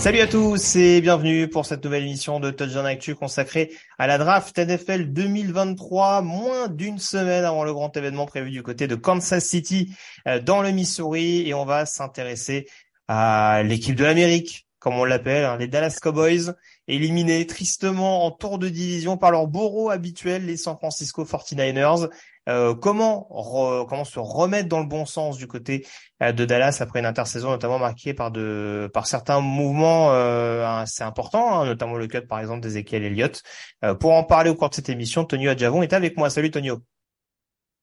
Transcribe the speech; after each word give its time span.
Salut 0.00 0.20
à 0.20 0.26
tous 0.26 0.76
et 0.76 1.02
bienvenue 1.02 1.46
pour 1.46 1.66
cette 1.66 1.84
nouvelle 1.84 2.04
émission 2.04 2.40
de 2.40 2.50
Touchdown 2.50 2.86
Actu 2.86 3.14
consacrée 3.14 3.70
à 3.98 4.06
la 4.06 4.16
draft 4.16 4.58
NFL 4.58 5.12
2023, 5.12 6.22
moins 6.22 6.68
d'une 6.68 6.98
semaine 6.98 7.44
avant 7.44 7.64
le 7.64 7.74
grand 7.74 7.94
événement 7.94 8.24
prévu 8.24 8.50
du 8.50 8.62
côté 8.62 8.86
de 8.86 8.94
Kansas 8.94 9.44
City 9.44 9.94
euh, 10.26 10.40
dans 10.40 10.62
le 10.62 10.70
Missouri 10.70 11.46
et 11.46 11.52
on 11.52 11.66
va 11.66 11.84
s'intéresser 11.84 12.66
à 13.08 13.62
l'équipe 13.62 13.94
de 13.94 14.04
l'Amérique, 14.04 14.66
comme 14.78 14.94
on 14.94 15.04
l'appelle, 15.04 15.44
hein, 15.44 15.58
les 15.58 15.68
Dallas 15.68 15.98
Cowboys, 16.00 16.54
éliminés 16.88 17.46
tristement 17.46 18.24
en 18.24 18.30
tour 18.30 18.58
de 18.58 18.70
division 18.70 19.18
par 19.18 19.30
leur 19.30 19.48
bourreau 19.48 19.90
habituel, 19.90 20.46
les 20.46 20.56
San 20.56 20.78
Francisco 20.78 21.24
49ers. 21.24 22.08
Euh, 22.48 22.74
comment 22.74 23.28
re- 23.30 23.86
comment 23.86 24.04
se 24.04 24.18
remettre 24.18 24.68
dans 24.68 24.80
le 24.80 24.86
bon 24.86 25.04
sens 25.04 25.36
du 25.36 25.46
côté 25.46 25.86
euh, 26.22 26.32
de 26.32 26.44
Dallas 26.46 26.78
après 26.80 26.98
une 27.00 27.06
intersaison 27.06 27.50
notamment 27.50 27.78
marquée 27.78 28.14
par 28.14 28.30
de 28.30 28.90
par 28.94 29.06
certains 29.06 29.40
mouvements 29.40 30.10
euh, 30.12 30.64
assez 30.66 31.02
importants, 31.02 31.60
hein, 31.60 31.66
notamment 31.66 31.96
le 31.96 32.06
cut 32.06 32.22
par 32.22 32.40
exemple 32.40 32.60
d'Ezekiel 32.62 33.04
Elliott. 33.04 33.42
Euh, 33.84 33.94
pour 33.94 34.12
en 34.12 34.24
parler 34.24 34.50
au 34.50 34.54
cours 34.54 34.70
de 34.70 34.74
cette 34.74 34.88
émission, 34.88 35.24
Tonio 35.24 35.50
Adjavon 35.50 35.82
est 35.82 35.92
avec 35.92 36.16
moi. 36.16 36.30
Salut 36.30 36.50
Tonio. 36.50 36.78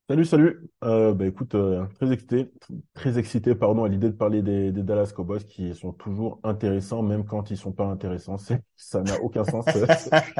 Salut, 0.10 0.24
salut. 0.26 0.70
Euh, 0.86 1.14
bah 1.14 1.26
écoute, 1.28 1.54
euh, 1.56 1.86
très 2.00 2.14
excité, 2.14 2.50
très 2.94 3.20
excité, 3.20 3.56
pardon, 3.56 3.84
à 3.84 3.90
l'idée 3.90 4.08
de 4.08 4.16
parler 4.16 4.42
des, 4.42 4.72
des 4.72 4.82
Dallas 4.82 5.12
Cowboys 5.14 5.44
qui 5.44 5.76
sont 5.76 5.92
toujours 5.92 6.40
intéressants, 6.44 7.02
même 7.04 7.26
quand 7.26 7.52
ils 7.52 7.58
sont 7.58 7.74
pas 7.74 7.84
intéressants. 7.86 8.38
C'est, 8.38 8.62
ça 8.78 9.02
n'a 9.02 9.22
aucun 9.22 9.44
sens 9.44 9.66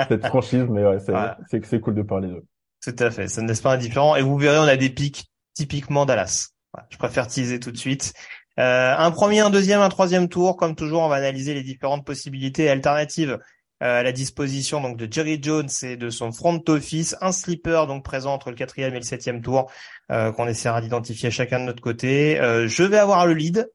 cette 0.08 0.26
franchise, 0.28 0.66
mais 0.70 0.86
ouais, 0.86 1.00
c'est, 1.00 1.12
Ouais. 1.14 1.32
c'est, 1.50 1.66
c'est 1.66 1.80
cool 1.82 1.96
de 1.96 2.02
parler 2.02 2.30
d'eux. 2.30 2.46
Tout 2.88 3.04
à 3.04 3.12
fait, 3.12 3.28
ça 3.28 3.42
ne 3.42 3.50
laisse 3.50 3.60
pas 3.60 3.74
indifférent. 3.74 4.16
Et 4.16 4.22
vous 4.22 4.38
verrez, 4.38 4.60
on 4.60 4.62
a 4.64 4.78
des 4.78 4.90
pics 4.90 5.26
typiquement 5.54 6.06
Dallas. 6.06 6.50
Je 6.90 6.98
préfère 6.98 7.28
teaser 7.28 7.60
tout 7.60 7.72
de 7.72 7.78
suite. 7.78 8.14
Euh, 8.60 8.96
un 8.98 9.12
premier, 9.12 9.42
un 9.42 9.50
deuxième, 9.50 9.82
un 9.82 9.90
troisième 9.90 10.30
tour. 10.30 10.56
Comme 10.56 10.74
toujours, 10.76 11.02
on 11.02 11.10
va 11.10 11.16
analyser 11.18 11.54
les 11.54 11.64
différentes 11.64 12.06
possibilités 12.06 12.70
alternatives 12.70 13.40
euh, 13.84 14.00
à 14.00 14.04
la 14.04 14.12
disposition 14.14 14.80
donc 14.80 14.96
de 14.96 15.12
Jerry 15.12 15.38
Jones 15.42 15.68
et 15.84 15.98
de 15.98 16.10
son 16.10 16.32
front 16.32 16.64
office. 16.70 17.18
Un 17.20 17.34
sleeper 17.34 17.88
donc 17.88 18.06
présent 18.06 18.34
entre 18.34 18.52
le 18.52 18.56
quatrième 18.56 18.94
et 18.94 19.00
le 19.00 19.04
septième 19.06 19.42
tour 19.42 19.70
euh, 20.12 20.32
qu'on 20.32 20.48
essaiera 20.48 20.80
d'identifier 20.80 21.30
chacun 21.30 21.60
de 21.60 21.66
notre 21.66 21.82
côté. 21.82 22.40
Euh, 22.40 22.68
je 22.70 22.84
vais 22.84 22.98
avoir 23.00 23.26
le 23.28 23.34
lead. 23.34 23.70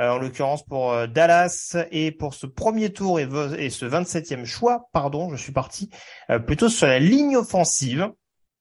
euh, 0.00 0.10
en 0.10 0.18
l'occurrence 0.18 0.64
pour 0.64 0.92
euh, 0.92 1.06
Dallas 1.06 1.76
et 1.90 2.12
pour 2.12 2.34
ce 2.34 2.46
premier 2.46 2.92
tour 2.92 3.18
et 3.20 3.26
ce 3.70 3.84
27e 3.84 4.44
choix, 4.44 4.88
pardon, 4.92 5.30
je 5.34 5.36
suis 5.42 5.52
parti 5.52 5.90
euh, 6.30 6.38
plutôt 6.38 6.68
sur 6.68 6.86
la 6.86 6.98
ligne 7.00 7.36
offensive 7.36 8.10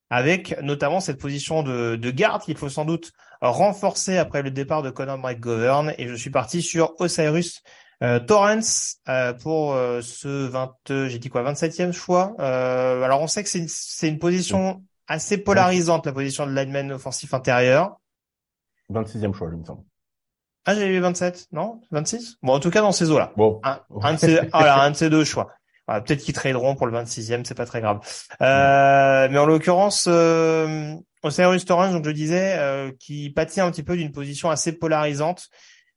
avec 0.10 0.60
notamment 0.62 1.00
cette 1.00 1.20
position 1.20 1.64
de, 1.64 1.96
de 1.96 2.12
garde 2.12 2.42
qu'il 2.44 2.58
faut 2.58 2.70
sans 2.70 2.86
doute 2.86 3.12
renforcer 3.42 4.18
après 4.18 4.42
le 4.42 4.52
départ 4.52 4.82
de 4.82 4.90
Conor 4.90 5.18
McGovern. 5.18 5.94
Et 5.98 6.08
je 6.08 6.16
suis 6.16 6.30
parti 6.30 6.62
sur 6.62 6.94
Osiris 7.00 7.62
euh, 8.04 8.20
Torrance 8.20 8.98
euh, 9.10 9.34
pour 9.34 9.74
euh, 9.74 10.02
ce 10.02 10.28
20, 10.28 10.76
euh, 10.92 11.08
j'ai 11.10 11.20
dit 11.20 11.30
quoi, 11.30 11.44
27e 11.44 11.92
choix. 11.92 12.36
Euh, 12.40 13.02
alors 13.02 13.22
on 13.22 13.28
sait 13.28 13.44
que 13.44 13.50
c'est 13.50 14.08
une, 14.08 14.20
position 14.20 14.84
assez 15.08 15.38
polarisante, 15.38 16.06
la 16.06 16.12
position 16.12 16.46
de 16.46 16.52
lineman 16.52 16.92
offensif 16.92 17.34
intérieur. 17.34 18.00
26e 18.92 19.34
choix, 19.34 19.50
il 19.52 19.60
me 19.60 19.66
semble. 19.66 19.84
Ah, 20.66 20.76
j'avais 20.76 20.94
eu 20.94 21.00
27, 21.00 21.48
non? 21.54 21.80
26 21.92 22.40
Bon, 22.44 22.54
en 22.54 22.60
tout 22.60 22.70
cas, 22.70 22.82
dans 22.82 22.92
ces 22.92 23.10
eaux-là. 23.10 23.32
Bon. 23.38 23.62
Un, 23.64 23.80
un 24.02 24.14
de 24.14 24.20
ces, 24.20 24.42
voilà, 24.52 24.82
un 24.82 24.92
de 24.92 24.96
ces 24.96 25.10
deux 25.10 25.24
choix. 25.24 25.50
Peut-être 25.88 26.22
qu'ils 26.22 26.34
traderont 26.34 26.76
pour 26.76 26.86
le 26.86 26.98
26e, 26.98 27.46
c'est 27.46 27.56
pas 27.56 27.66
très 27.66 27.80
grave. 27.80 28.00
Euh, 28.42 29.28
mais 29.32 29.38
en 29.38 29.46
l'occurrence, 29.46 30.06
euh, 30.10 30.94
Osiris 31.24 31.64
Torrance, 31.66 31.94
donc 31.94 32.06
je 32.06 32.12
disais, 32.12 32.56
euh, 32.58 32.92
qui 33.00 33.30
pâtit 33.30 33.62
un 33.62 33.72
petit 33.72 33.84
peu 33.84 33.96
d'une 33.96 34.12
position 34.12 34.50
assez 34.50 34.74
polarisante 34.74 35.48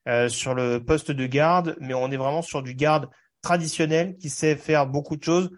euh, 0.09 0.29
sur 0.29 0.55
le 0.55 0.83
poste 0.83 1.11
de 1.11 1.27
garde, 1.27 1.77
mais 1.81 1.95
on 1.95 2.11
est 2.11 2.17
vraiment 2.17 2.43
sur 2.43 2.63
du 2.63 2.75
garde 2.75 3.09
traditionnel 3.43 4.17
qui 4.17 4.31
sait 4.31 4.57
faire 4.57 4.87
beaucoup 4.87 5.17
de 5.17 5.25
choses, 5.25 5.51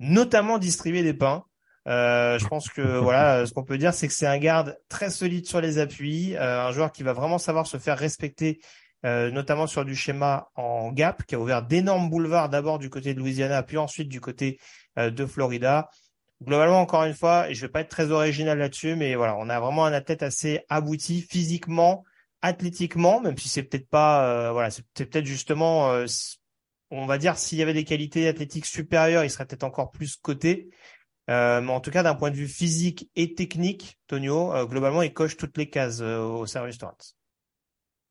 notamment 0.00 0.58
distribuer 0.58 1.02
des 1.02 1.14
pains. 1.14 1.44
Euh, 1.88 2.38
je 2.38 2.46
pense 2.46 2.68
que 2.68 2.82
voilà, 2.98 3.46
ce 3.46 3.52
qu'on 3.52 3.64
peut 3.64 3.78
dire, 3.78 3.94
c'est 3.94 4.08
que 4.08 4.12
c'est 4.12 4.26
un 4.26 4.38
garde 4.38 4.78
très 4.88 5.10
solide 5.10 5.46
sur 5.46 5.60
les 5.60 5.78
appuis, 5.78 6.36
euh, 6.36 6.66
un 6.66 6.72
joueur 6.72 6.92
qui 6.92 7.02
va 7.04 7.12
vraiment 7.12 7.38
savoir 7.38 7.66
se 7.66 7.78
faire 7.78 7.98
respecter 7.98 8.60
euh, 9.04 9.30
notamment 9.30 9.66
sur 9.66 9.84
du 9.84 9.94
schéma 9.94 10.48
en 10.54 10.92
gap, 10.92 11.24
qui 11.24 11.34
a 11.34 11.40
ouvert 11.40 11.62
d'énormes 11.62 12.10
boulevards 12.10 12.48
d'abord 12.48 12.78
du 12.78 12.90
côté 12.90 13.14
de 13.14 13.18
Louisiana, 13.18 13.62
puis 13.62 13.76
ensuite 13.76 14.08
du 14.08 14.20
côté 14.20 14.58
euh, 14.98 15.10
de 15.10 15.26
Florida. 15.26 15.90
Globalement, 16.42 16.80
encore 16.80 17.04
une 17.04 17.14
fois, 17.14 17.48
et 17.48 17.54
je 17.54 17.62
vais 17.62 17.72
pas 17.72 17.80
être 17.80 17.88
très 17.88 18.10
original 18.10 18.58
là-dessus, 18.58 18.94
mais 18.94 19.14
voilà, 19.14 19.36
on 19.38 19.48
a 19.48 19.58
vraiment 19.58 19.86
un 19.86 19.92
athlète 19.92 20.22
assez 20.22 20.64
abouti 20.68 21.22
physiquement, 21.22 22.04
athlétiquement, 22.42 23.20
même 23.20 23.38
si 23.38 23.48
c'est 23.48 23.62
peut-être 23.62 23.88
pas, 23.88 24.26
euh, 24.26 24.52
voilà, 24.52 24.70
c'est 24.70 24.84
peut-être 24.94 25.24
justement, 25.24 25.92
euh, 25.92 26.06
on 26.90 27.06
va 27.06 27.18
dire, 27.18 27.38
s'il 27.38 27.58
y 27.58 27.62
avait 27.62 27.72
des 27.74 27.84
qualités 27.84 28.28
athlétiques 28.28 28.66
supérieures, 28.66 29.24
il 29.24 29.30
serait 29.30 29.46
peut-être 29.46 29.64
encore 29.64 29.90
plus 29.90 30.16
coté. 30.16 30.68
Euh, 31.28 31.60
mais 31.60 31.72
en 31.72 31.80
tout 31.80 31.90
cas, 31.90 32.02
d'un 32.02 32.14
point 32.14 32.30
de 32.30 32.36
vue 32.36 32.48
physique 32.48 33.10
et 33.16 33.34
technique, 33.34 33.98
Tonio, 34.06 34.52
euh, 34.54 34.64
globalement, 34.66 35.02
il 35.02 35.12
coche 35.12 35.36
toutes 35.36 35.56
les 35.58 35.68
cases 35.68 36.00
euh, 36.00 36.20
au 36.20 36.46
service 36.46 36.78
Torrance. 36.78 37.16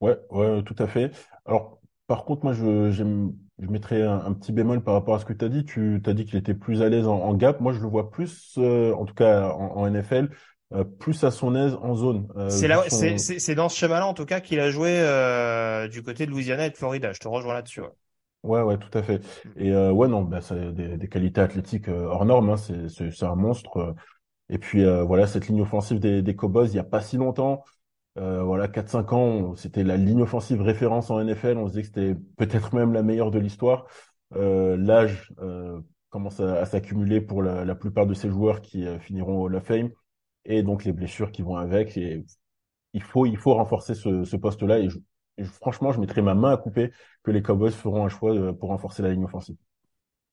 Ouais, 0.06 0.18
ouais, 0.32 0.64
tout 0.64 0.76
à 0.80 0.88
fait. 0.88 1.12
Alors, 1.46 1.80
par 2.08 2.26
contre, 2.26 2.44
moi, 2.44 2.54
je, 2.54 2.92
j'aime, 2.92 3.34
je 3.60 3.68
mettrais 3.68 4.02
un, 4.04 4.20
un 4.26 4.34
petit 4.34 4.52
bémol 4.52 4.84
par 4.84 4.94
rapport 4.94 5.16
à 5.16 5.20
ce 5.20 5.26
que 5.26 5.34
tu 5.34 5.46
as 5.46 5.50
dit. 5.50 5.66
Tu 5.66 6.02
t'as 6.04 6.14
dit 6.14 6.26
qu'il 6.26 6.38
était 6.38 6.54
plus 6.54 6.82
à 6.82 6.90
l'aise 6.90 7.08
en, 7.08 7.16
en 7.22 7.34
gap. 7.34 7.60
Moi, 7.62 7.74
je 7.74 7.80
le 7.82 7.88
vois 7.88 8.12
plus, 8.12 8.54
euh, 8.58 8.94
en 8.94 9.06
tout 9.06 9.14
cas 9.16 9.50
en, 9.52 9.78
en 9.78 9.88
NFL, 9.88 10.30
euh, 10.74 10.84
plus 10.84 11.24
à 11.24 11.32
son 11.32 11.56
aise 11.56 11.76
en 11.82 11.96
zone. 11.96 12.28
Euh, 12.38 12.60
C'est 12.60 12.68
vu 12.68 12.68
là, 12.68 12.84
son- 12.90 13.30
c'est, 13.40 13.56
dans 13.56 13.70
ce 13.70 13.78
schéma-là, 13.78 14.06
en 14.08 14.14
tout 14.14 14.26
cas, 14.26 14.40
qu'il 14.42 14.60
a 14.60 14.70
joué 14.72 15.00
euh, 15.00 15.88
du 15.88 16.04
côté 16.04 16.26
de 16.26 16.32
Louisiana 16.32 16.68
et 16.68 16.70
de 16.70 16.78
Florida. 16.78 17.12
Je 17.14 17.20
te 17.20 17.28
rejoins 17.28 17.54
là-dessus. 17.54 17.82
ouais. 17.82 17.90
Ouais, 18.44 18.62
ouais, 18.62 18.78
tout 18.78 18.96
à 18.96 19.02
fait. 19.02 19.22
Et 19.56 19.72
euh, 19.72 19.92
ouais, 19.92 20.08
non, 20.08 20.22
bah, 20.24 20.40
c'est 20.40 20.72
des, 20.74 20.98
des 20.98 21.10
qualités 21.10 21.42
athlétiques 21.42 21.88
euh, 21.90 22.06
hors 22.06 22.26
normes. 22.26 22.50
Hein, 22.52 22.58
c'est, 22.58 22.90
c'est, 22.90 23.10
c'est 23.12 23.26
un 23.26 23.36
monstre. 23.36 23.96
Et 24.50 24.60
puis 24.60 24.84
euh, 24.86 25.04
voilà, 25.04 25.28
cette 25.28 25.48
ligne 25.48 25.62
offensive 25.62 26.00
des, 26.00 26.22
des 26.24 26.36
Cowboys, 26.36 26.68
il 26.70 26.76
y 26.76 26.80
a 26.80 26.84
pas 26.84 27.02
si 27.02 27.18
longtemps, 27.18 27.64
euh, 28.18 28.44
voilà, 28.44 28.68
4-5 28.68 29.14
ans, 29.14 29.56
c'était 29.56 29.84
la 29.84 29.98
ligne 29.98 30.22
offensive 30.22 30.62
référence 30.62 31.12
en 31.12 31.22
NFL. 31.24 31.58
On 31.58 31.68
se 31.68 31.74
disait 31.74 31.82
que 31.82 31.88
c'était 31.88 32.16
peut-être 32.38 32.74
même 32.74 32.94
la 32.94 33.04
meilleure 33.04 33.32
de 33.32 33.40
l'histoire. 33.40 33.88
Euh, 34.36 34.78
l'âge 34.78 35.34
euh, 35.40 35.82
commence 36.10 36.40
à, 36.40 36.66
s'accumuler 36.66 37.20
pour 37.20 37.44
la, 37.44 37.66
la 37.66 37.76
plupart 37.76 38.06
de 38.06 38.14
ces 38.14 38.30
joueurs 38.30 38.62
qui 38.62 38.86
finiront 39.00 39.42
au 39.42 39.54
of 39.54 39.64
Fame, 39.64 39.90
et 40.46 40.64
donc 40.64 40.86
les 40.86 40.94
blessures 40.94 41.32
qui 41.32 41.42
vont 41.42 41.58
avec. 41.58 41.98
Et 41.98 42.24
il 42.94 43.04
faut, 43.04 43.26
il 43.26 43.38
faut 43.38 43.54
renforcer 43.54 43.96
ce, 43.96 44.36
poste-là. 44.38 44.80
Et, 44.80 44.88
franchement, 45.44 45.92
je 45.92 46.00
mettrai 46.00 46.22
ma 46.22 46.36
main 46.36 46.54
à 46.54 46.58
couper 46.58 46.92
que 47.24 47.32
les 47.32 47.42
Cowboys 47.42 47.72
feront 47.72 48.06
un 48.06 48.10
choix 48.10 48.34
pour 48.58 48.70
renforcer 48.70 49.04
la 49.04 49.10
ligne 49.10 49.26
offensive. 49.26 49.58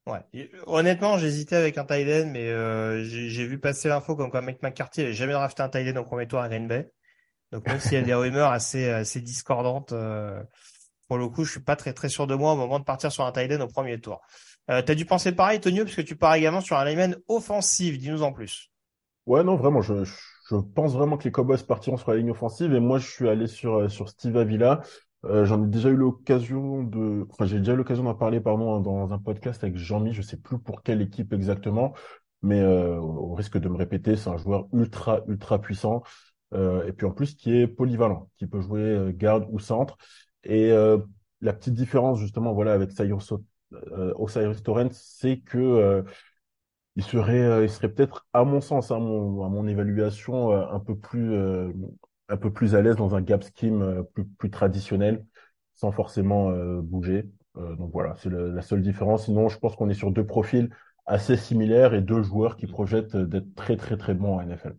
Ouais. 0.06 0.20
Honnêtement, 0.66 1.18
j'hésitais 1.18 1.56
avec 1.56 1.78
un 1.78 1.82
end, 1.82 2.30
mais 2.30 3.04
j'ai, 3.04 3.46
vu 3.46 3.58
passer 3.58 3.88
l'info 3.88 4.14
comme 4.14 4.30
quoi 4.30 4.40
Mike 4.40 4.62
McCarthy 4.62 5.00
avait 5.00 5.12
jamais 5.12 5.32
drafté 5.32 5.64
un 5.64 5.68
end 5.68 6.00
au 6.00 6.04
premier 6.04 6.28
tour 6.28 6.38
à 6.38 6.48
Green 6.48 6.68
Bay. 6.68 6.92
Donc 7.52 7.66
même 7.66 7.78
s'il 7.78 7.92
y 7.92 7.96
a 7.96 8.02
des 8.02 8.14
rumeurs 8.14 8.50
assez, 8.50 9.20
discordantes, 9.20 9.92
euh, 9.92 10.42
pour 11.06 11.18
le 11.18 11.28
coup, 11.28 11.44
je 11.44 11.50
suis 11.50 11.60
pas 11.60 11.76
très 11.76 11.92
très 11.92 12.08
sûr 12.08 12.26
de 12.26 12.34
moi 12.34 12.54
au 12.54 12.56
moment 12.56 12.78
de 12.78 12.84
partir 12.84 13.12
sur 13.12 13.24
un 13.24 13.32
tight 13.32 13.52
au 13.60 13.68
premier 13.68 14.00
tour. 14.00 14.22
Euh, 14.70 14.82
tu 14.82 14.92
as 14.92 14.94
dû 14.94 15.04
penser 15.04 15.32
pareil, 15.32 15.60
Tonio, 15.60 15.84
parce 15.84 15.96
que 15.96 16.02
tu 16.02 16.16
pars 16.16 16.34
également 16.34 16.60
sur 16.60 16.76
un 16.76 16.84
lineman 16.84 17.16
offensif. 17.28 17.98
Dis-nous 17.98 18.22
en 18.22 18.32
plus. 18.32 18.70
Ouais, 19.26 19.44
non, 19.44 19.56
vraiment, 19.56 19.82
je, 19.82 19.94
pense 20.74 20.94
vraiment 20.94 21.16
que 21.16 21.24
les 21.24 21.32
Cowboys 21.32 21.62
partiront 21.66 21.96
sur 21.96 22.10
la 22.10 22.16
ligne 22.16 22.30
offensive 22.30 22.72
et 22.72 22.80
moi, 22.80 22.98
je 22.98 23.08
suis 23.08 23.28
allé 23.28 23.46
sur, 23.46 23.74
euh, 23.76 23.88
Steve 24.06 24.36
Avila. 24.36 24.80
Euh, 25.24 25.44
j'en 25.44 25.62
ai 25.62 25.68
déjà 25.68 25.88
eu 25.90 25.96
l'occasion 25.96 26.82
de, 26.82 27.26
enfin, 27.30 27.46
j'ai 27.46 27.58
déjà 27.58 27.74
eu 27.74 27.76
l'occasion 27.76 28.04
d'en 28.04 28.14
parler, 28.14 28.40
pardon, 28.40 28.80
dans 28.80 29.12
un 29.12 29.18
podcast 29.18 29.62
avec 29.62 29.76
Jean-Mi, 29.76 30.12
je 30.12 30.22
sais 30.22 30.36
plus 30.36 30.58
pour 30.58 30.82
quelle 30.82 31.00
équipe 31.00 31.32
exactement, 31.32 31.92
mais 32.42 32.64
au 32.64 33.34
risque 33.34 33.58
de 33.58 33.68
me 33.68 33.76
répéter, 33.76 34.16
c'est 34.16 34.30
un 34.30 34.36
joueur 34.36 34.66
ultra, 34.72 35.20
ultra 35.28 35.60
puissant. 35.60 36.02
Euh, 36.54 36.86
et 36.86 36.92
puis 36.92 37.06
en 37.06 37.10
plus, 37.12 37.34
qui 37.34 37.56
est 37.56 37.66
polyvalent, 37.66 38.28
qui 38.36 38.46
peut 38.46 38.60
jouer 38.60 38.80
euh, 38.80 39.12
garde 39.12 39.46
ou 39.50 39.58
centre. 39.58 39.96
Et 40.44 40.70
euh, 40.70 40.98
la 41.40 41.52
petite 41.52 41.74
différence, 41.74 42.18
justement, 42.18 42.52
voilà, 42.52 42.72
avec 42.72 42.92
Cyrus, 42.92 43.32
Osiris 44.16 44.62
Torrent, 44.62 44.90
c'est 44.92 45.38
que 45.38 46.04
il 46.96 47.02
serait, 47.02 47.64
il 47.64 47.70
serait 47.70 47.88
peut-être, 47.88 48.26
à 48.34 48.44
mon 48.44 48.60
sens, 48.60 48.90
à 48.90 48.98
mon, 48.98 49.44
à 49.44 49.48
mon 49.48 49.66
évaluation, 49.66 50.52
un 50.52 50.78
peu 50.78 50.96
plus, 50.96 51.34
un 52.28 52.36
peu 52.36 52.52
plus 52.52 52.74
à 52.74 52.82
l'aise 52.82 52.96
dans 52.96 53.14
un 53.14 53.22
gap 53.22 53.44
scheme 53.56 54.04
plus, 54.14 54.26
plus 54.26 54.50
traditionnel, 54.50 55.24
sans 55.74 55.90
forcément 55.90 56.52
bouger. 56.82 57.30
donc 57.56 57.90
voilà, 57.92 58.14
c'est 58.18 58.30
la 58.30 58.62
seule 58.62 58.82
différence. 58.82 59.24
Sinon, 59.24 59.48
je 59.48 59.58
pense 59.58 59.74
qu'on 59.74 59.88
est 59.88 59.94
sur 59.94 60.10
deux 60.10 60.26
profils 60.26 60.68
assez 61.06 61.36
similaires 61.36 61.94
et 61.94 62.02
deux 62.02 62.22
joueurs 62.22 62.56
qui 62.56 62.66
projettent 62.66 63.16
d'être 63.16 63.54
très 63.54 63.76
très 63.76 63.96
très 63.96 64.14
bons 64.14 64.36
en 64.36 64.42
NFL. 64.42 64.74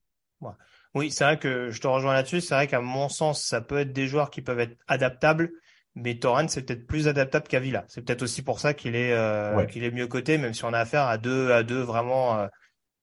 Oui, 0.95 1.09
c'est 1.09 1.23
vrai 1.23 1.39
que 1.39 1.71
je 1.71 1.81
te 1.81 1.87
rejoins 1.87 2.13
là-dessus. 2.13 2.41
C'est 2.41 2.53
vrai 2.53 2.67
qu'à 2.67 2.79
mon 2.79 3.09
sens, 3.09 3.43
ça 3.43 3.61
peut 3.61 3.79
être 3.79 3.93
des 3.93 4.07
joueurs 4.07 4.29
qui 4.29 4.41
peuvent 4.41 4.59
être 4.59 4.77
adaptables, 4.87 5.51
mais 5.95 6.19
Torrent 6.19 6.47
c'est 6.47 6.63
peut-être 6.63 6.85
plus 6.85 7.07
adaptable 7.07 7.47
qu'Avila. 7.47 7.83
C'est 7.87 8.01
peut-être 8.03 8.21
aussi 8.21 8.43
pour 8.43 8.59
ça 8.59 8.73
qu'il 8.73 8.95
est 8.95 9.11
euh, 9.11 9.65
qu'il 9.65 9.83
est 9.83 9.91
mieux 9.91 10.07
coté, 10.07 10.37
même 10.37 10.53
si 10.53 10.63
on 10.65 10.73
a 10.73 10.79
affaire 10.79 11.03
à 11.03 11.17
deux 11.17 11.51
à 11.51 11.63
deux 11.63 11.81
vraiment 11.81 12.37
euh, 12.39 12.47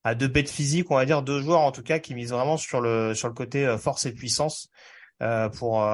à 0.04 0.14
deux 0.14 0.28
bêtes 0.28 0.48
physiques, 0.50 0.90
on 0.90 0.96
va 0.96 1.04
dire 1.04 1.22
deux 1.22 1.40
joueurs 1.40 1.60
en 1.60 1.72
tout 1.72 1.82
cas 1.82 1.98
qui 1.98 2.14
misent 2.14 2.30
vraiment 2.30 2.56
sur 2.56 2.80
le 2.80 3.14
sur 3.14 3.26
le 3.26 3.34
côté 3.34 3.66
euh, 3.66 3.76
force 3.76 4.06
et 4.06 4.12
puissance 4.12 4.68
pour 5.58 5.86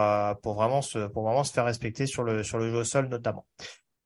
pour 0.43 0.55
vraiment 0.55 0.83
se 0.83 1.09
pour 1.09 1.25
vraiment 1.25 1.43
se 1.43 1.53
faire 1.53 1.65
respecter 1.65 2.07
sur 2.07 2.23
le 2.23 2.45
sur 2.45 2.59
le 2.59 2.71
jeu 2.71 2.77
au 2.77 2.85
sol 2.85 3.09
notamment. 3.09 3.45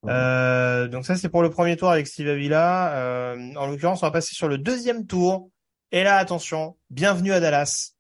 donc 0.04 1.04
ça 1.04 1.16
c'est 1.16 1.28
pour 1.28 1.42
le 1.42 1.50
premier 1.50 1.76
tour 1.76 1.90
avec 1.90 2.06
Steve 2.06 2.28
Avila. 2.28 3.34
en 3.56 3.66
l'occurrence, 3.66 4.02
on 4.02 4.06
va 4.06 4.12
passer 4.12 4.34
sur 4.34 4.48
le 4.48 4.56
deuxième 4.56 5.06
tour 5.06 5.50
et 5.92 6.02
là, 6.04 6.16
attention, 6.16 6.76
bienvenue 6.90 7.32
à 7.32 7.40
Dallas. 7.40 7.92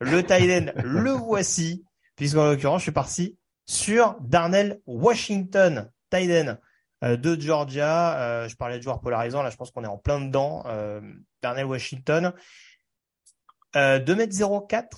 Le 0.00 0.22
Thaïlande, 0.22 0.72
le 0.76 1.10
voici, 1.12 1.84
puisqu'en 2.16 2.44
l'occurrence, 2.44 2.80
je 2.80 2.84
suis 2.84 2.92
parti 2.92 3.38
sur 3.66 4.16
Darnell 4.20 4.80
Washington, 4.86 5.90
Thaïlande 6.10 6.60
euh, 7.04 7.16
de 7.16 7.40
Georgia. 7.40 8.18
Euh, 8.18 8.48
je 8.48 8.56
parlais 8.56 8.78
de 8.78 8.82
joueurs 8.82 9.00
polarisants, 9.00 9.42
là 9.42 9.50
je 9.50 9.56
pense 9.56 9.70
qu'on 9.70 9.84
est 9.84 9.88
en 9.88 9.98
plein 9.98 10.20
dedans. 10.20 10.64
Euh, 10.66 11.00
Darnell 11.42 11.66
Washington, 11.66 12.32
euh, 13.76 13.98
2m04, 13.98 14.88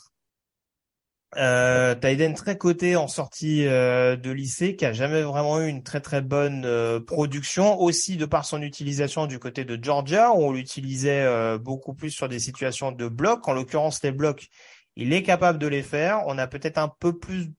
euh, 1.36 1.94
très 2.34 2.58
coté 2.58 2.96
en 2.96 3.08
sortie 3.08 3.66
euh, 3.66 4.16
de 4.16 4.31
lycée, 4.31 4.76
qui 4.76 4.84
a 4.84 4.92
jamais 4.92 5.22
vraiment 5.22 5.60
eu 5.60 5.69
une 5.69 5.82
très 5.82 6.00
très 6.00 6.20
bonne 6.20 6.64
euh, 6.64 7.00
production, 7.00 7.81
aussi 7.81 8.16
de 8.16 8.26
par 8.26 8.44
son 8.44 8.62
utilisation 8.62 9.26
du 9.26 9.38
côté 9.38 9.64
de 9.64 9.82
Georgia, 9.82 10.32
où 10.32 10.44
on 10.44 10.52
l'utilisait 10.52 11.22
euh, 11.22 11.58
beaucoup 11.58 11.94
plus 11.94 12.10
sur 12.10 12.28
des 12.28 12.38
situations 12.38 12.92
de 12.92 13.08
bloc. 13.08 13.46
En 13.48 13.52
l'occurrence, 13.52 14.02
les 14.02 14.12
blocs, 14.12 14.48
il 14.96 15.12
est 15.12 15.22
capable 15.22 15.58
de 15.58 15.66
les 15.66 15.82
faire. 15.82 16.22
On 16.26 16.38
a 16.38 16.46
peut-être 16.46 16.78
un 16.78 16.88
peu 16.88 17.19
plus 17.19 17.50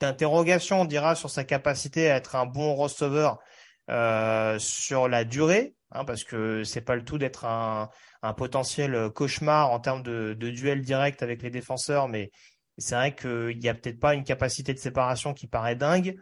d'interrogation, 0.00 0.82
on 0.82 0.84
dira, 0.84 1.14
sur 1.14 1.30
sa 1.30 1.44
capacité 1.44 2.10
à 2.10 2.16
être 2.16 2.36
un 2.36 2.46
bon 2.46 2.74
receveur 2.74 3.38
sur 4.58 5.08
la 5.08 5.24
durée, 5.24 5.74
hein, 5.92 6.04
parce 6.04 6.24
que 6.24 6.64
c'est 6.64 6.80
pas 6.80 6.96
le 6.96 7.04
tout 7.04 7.18
d'être 7.18 7.44
un, 7.44 7.88
un, 8.22 8.32
potentiel 8.32 9.10
cauchemar 9.14 9.70
en 9.70 9.78
termes 9.78 10.02
de, 10.02 10.34
de 10.34 10.50
duel 10.50 10.82
direct 10.82 11.22
avec 11.22 11.40
les 11.42 11.50
défenseurs, 11.50 12.08
mais 12.08 12.30
c'est 12.78 12.94
vrai 12.94 13.14
qu'il 13.14 13.58
n'y 13.58 13.68
a 13.68 13.74
peut-être 13.74 14.00
pas 14.00 14.14
une 14.14 14.24
capacité 14.24 14.74
de 14.74 14.78
séparation 14.78 15.34
qui 15.34 15.46
paraît 15.46 15.76
dingue. 15.76 16.16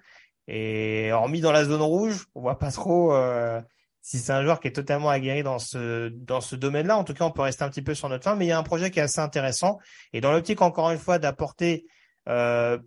Et 0.46 1.10
hormis 1.12 1.40
dans 1.40 1.52
la 1.52 1.64
zone 1.64 1.82
rouge, 1.82 2.26
on 2.34 2.42
voit 2.42 2.58
pas 2.58 2.70
trop 2.70 3.14
euh, 3.14 3.60
si 4.02 4.18
c'est 4.18 4.32
un 4.32 4.42
joueur 4.42 4.60
qui 4.60 4.68
est 4.68 4.72
totalement 4.72 5.08
aguerri 5.08 5.42
dans 5.42 5.58
ce 5.58 6.08
dans 6.08 6.40
ce 6.40 6.54
domaine-là. 6.56 6.98
En 6.98 7.04
tout 7.04 7.14
cas, 7.14 7.24
on 7.24 7.30
peut 7.30 7.42
rester 7.42 7.64
un 7.64 7.70
petit 7.70 7.82
peu 7.82 7.94
sur 7.94 8.08
notre 8.08 8.24
fin, 8.24 8.36
mais 8.36 8.44
il 8.44 8.48
y 8.48 8.52
a 8.52 8.58
un 8.58 8.62
projet 8.62 8.90
qui 8.90 8.98
est 8.98 9.02
assez 9.02 9.20
intéressant. 9.20 9.78
Et 10.12 10.20
dans 10.20 10.32
l'optique, 10.32 10.60
encore 10.60 10.90
une 10.90 10.98
fois, 10.98 11.18
d'apporter 11.18 11.86
euh, 12.28 12.78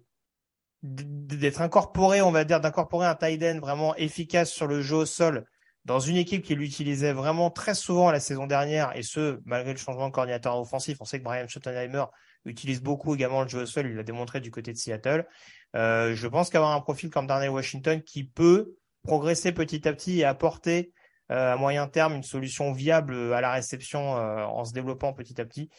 d'être 0.83 1.61
incorporé, 1.61 2.21
on 2.21 2.31
va 2.31 2.43
dire, 2.43 2.61
d'incorporer 2.61 3.07
un 3.07 3.15
tight 3.15 3.41
end 3.43 3.59
vraiment 3.59 3.95
efficace 3.95 4.51
sur 4.51 4.67
le 4.67 4.81
jeu 4.81 4.97
au 4.97 5.05
sol 5.05 5.45
dans 5.85 5.99
une 5.99 6.17
équipe 6.17 6.43
qui 6.43 6.53
l'utilisait 6.53 7.13
vraiment 7.13 7.49
très 7.49 7.73
souvent 7.73 8.11
la 8.11 8.19
saison 8.19 8.45
dernière, 8.45 8.95
et 8.95 9.03
ce, 9.03 9.39
malgré 9.45 9.71
le 9.71 9.79
changement 9.79 10.09
de 10.09 10.13
coordinateur 10.13 10.59
offensif. 10.59 10.97
On 10.99 11.05
sait 11.05 11.19
que 11.19 11.23
Brian 11.23 11.47
Schottenheimer 11.47 12.03
utilise 12.47 12.81
beaucoup 12.81 13.13
également 13.15 13.43
le 13.43 13.47
jeu 13.47 13.61
au 13.61 13.65
sol, 13.65 13.87
il 13.87 13.95
l'a 13.95 14.03
démontré 14.03 14.39
du 14.39 14.51
côté 14.51 14.71
de 14.71 14.77
Seattle. 14.77 15.27
Euh, 15.75 16.15
je 16.15 16.27
pense 16.27 16.49
qu'avoir 16.49 16.71
un 16.71 16.81
profil 16.81 17.09
comme 17.09 17.27
Darnell 17.27 17.49
Washington 17.49 18.01
qui 18.01 18.23
peut 18.23 18.75
progresser 19.03 19.51
petit 19.51 19.87
à 19.87 19.93
petit 19.93 20.19
et 20.19 20.23
apporter 20.23 20.91
euh, 21.31 21.53
à 21.53 21.57
moyen 21.57 21.87
terme 21.87 22.15
une 22.15 22.23
solution 22.23 22.71
viable 22.71 23.33
à 23.33 23.41
la 23.41 23.51
réception 23.51 24.17
euh, 24.17 24.43
en 24.45 24.63
se 24.65 24.73
développant 24.73 25.13
petit 25.13 25.39
à 25.39 25.45
petit, 25.45 25.69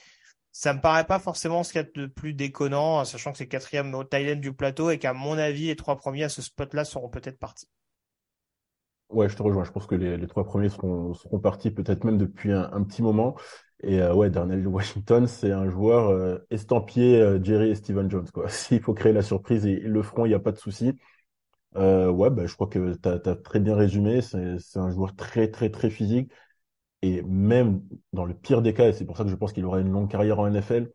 ça 0.53 0.75
me 0.75 0.81
paraît 0.81 1.07
pas 1.07 1.19
forcément 1.19 1.63
ce 1.63 1.73
qu'il 1.73 1.83
y 1.83 1.85
a 1.85 1.89
de 1.95 2.07
plus 2.07 2.35
déconnant, 2.35 3.05
sachant 3.05 3.33
que 3.33 3.39
c'est 3.39 3.49
quatrième 3.49 3.95
au 3.95 4.05
Thailand 4.05 4.41
du 4.41 4.53
plateau 4.53 4.91
et 4.91 4.99
qu'à 4.99 5.13
mon 5.13 5.39
avis, 5.39 5.67
les 5.67 5.77
trois 5.77 5.97
premiers 5.97 6.25
à 6.25 6.29
ce 6.29 6.43
spot-là 6.43 6.85
seront 6.85 7.09
peut-être 7.09 7.39
partis. 7.39 7.69
Ouais, 9.11 9.29
je 9.29 9.37
te 9.37 9.43
rejoins. 9.43 9.65
Je 9.65 9.71
pense 9.71 9.87
que 9.87 9.95
les, 9.95 10.27
trois 10.27 10.45
premiers 10.45 10.69
seront, 10.69 11.15
seront 11.15 11.39
partis 11.39 11.71
peut-être 11.71 12.05
même 12.05 12.19
depuis 12.19 12.53
un 12.53 12.83
petit 12.83 13.03
moment. 13.03 13.37
Et 13.83 14.01
euh, 14.01 14.13
ouais, 14.13 14.31
Darnell 14.31 14.67
Washington, 14.67 15.27
c'est 15.27 15.53
un 15.53 15.71
joueur 15.71 16.09
euh, 16.11 16.39
estampillé 16.51 17.21
euh, 17.21 17.43
Jerry 17.43 17.71
et 17.71 17.75
Steven 17.77 18.11
Jones. 18.11 18.29
Quoi. 18.33 18.49
S'il 18.49 18.81
faut 18.81 18.95
créer 18.95 19.13
la 19.13 19.23
surprise, 19.23 19.67
et 19.67 19.81
ils 19.85 19.91
le 19.91 20.03
feront, 20.03 20.25
il 20.27 20.31
n'y 20.31 20.35
a 20.35 20.41
pas 20.41 20.53
de 20.53 20.59
souci. 20.59 20.95
Ouais, 21.77 22.31
bah, 22.31 22.47
je 22.47 22.55
crois 22.55 22.67
que 22.67 22.97
tu 22.97 23.09
as, 23.09 23.37
très 23.37 23.61
bien 23.61 23.77
résumé. 23.77 24.21
C'est 24.21 24.79
un 24.79 24.91
joueur 24.91 25.15
très, 25.17 25.51
très, 25.51 25.71
très 25.71 25.91
physique. 25.91 26.33
Et 27.03 27.23
même 27.23 27.83
dans 28.13 28.25
le 28.25 28.35
pire 28.35 28.63
des 28.63 28.75
cas, 28.75 28.89
et 28.89 28.93
c'est 28.93 29.05
pour 29.07 29.17
ça 29.17 29.25
que 29.25 29.31
je 29.31 29.37
pense 29.37 29.53
qu'il 29.53 29.65
aura 29.65 29.81
une 29.81 29.93
longue 29.93 30.11
carrière 30.11 30.41
en 30.41 30.49
NFL, 30.49 30.91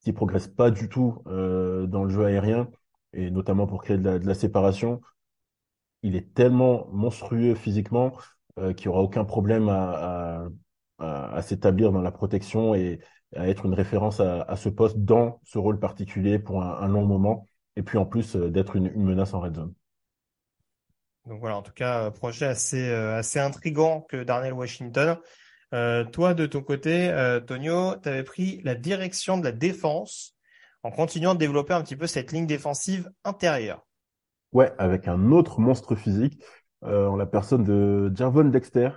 s'il 0.00 0.14
progresse 0.14 0.48
pas 0.48 0.70
du 0.70 0.88
tout 0.88 1.18
dans 1.26 2.04
le 2.04 2.08
jeu 2.10 2.24
aérien, 2.24 2.70
et 3.12 3.30
notamment 3.30 3.66
pour 3.66 3.82
créer 3.82 3.98
de 3.98 4.26
la, 4.26 4.34
séparation, 4.34 5.02
il 6.02 6.16
est 6.16 6.34
tellement 6.34 6.88
monstrueux 6.92 7.54
physiquement 7.54 8.12
qu'il 8.56 8.88
n'y 8.88 8.88
aura 8.88 9.02
aucun 9.02 9.24
problème 9.24 9.68
à, 9.68 10.46
à 11.02 11.42
s'établir 11.42 11.92
dans 11.92 12.02
la 12.02 12.12
protection 12.12 12.74
et 12.74 13.00
à 13.36 13.48
être 13.48 13.66
une 13.66 13.74
référence 13.74 14.20
à, 14.20 14.42
à, 14.42 14.56
ce 14.56 14.68
poste 14.68 14.98
dans 14.98 15.40
ce 15.44 15.58
rôle 15.58 15.78
particulier 15.78 16.38
pour 16.38 16.62
un, 16.62 16.80
un 16.80 16.88
long 16.88 17.06
moment. 17.06 17.48
Et 17.76 17.82
puis 17.82 17.98
en 17.98 18.04
plus 18.04 18.36
euh, 18.36 18.50
d'être 18.50 18.76
une, 18.76 18.86
une, 18.86 19.04
menace 19.04 19.32
en 19.32 19.40
red 19.40 19.56
zone. 19.56 19.72
Donc 21.26 21.40
voilà, 21.40 21.56
en 21.56 21.62
tout 21.62 21.72
cas, 21.72 22.10
projet 22.10 22.46
assez, 22.46 22.90
euh, 22.90 23.16
assez 23.18 23.38
intrigant 23.38 24.02
que 24.02 24.22
Darnell 24.22 24.52
Washington. 24.52 25.16
Euh, 25.72 26.04
toi, 26.04 26.34
de 26.34 26.46
ton 26.46 26.60
côté, 26.60 27.08
euh, 27.08 27.40
Tonio, 27.40 27.96
tu 28.02 28.08
avais 28.08 28.24
pris 28.24 28.60
la 28.62 28.74
direction 28.74 29.38
de 29.38 29.44
la 29.44 29.52
défense 29.52 30.36
en 30.82 30.90
continuant 30.90 31.34
de 31.34 31.38
développer 31.38 31.72
un 31.72 31.82
petit 31.82 31.96
peu 31.96 32.06
cette 32.06 32.32
ligne 32.32 32.46
défensive 32.46 33.10
intérieure. 33.24 33.86
Ouais, 34.52 34.72
avec 34.76 35.08
un 35.08 35.30
autre 35.32 35.60
monstre 35.60 35.94
physique, 35.94 36.42
euh, 36.84 37.06
en 37.06 37.16
la 37.16 37.26
personne 37.26 37.64
de 37.64 38.14
Javon 38.14 38.44
Dexter. 38.44 38.90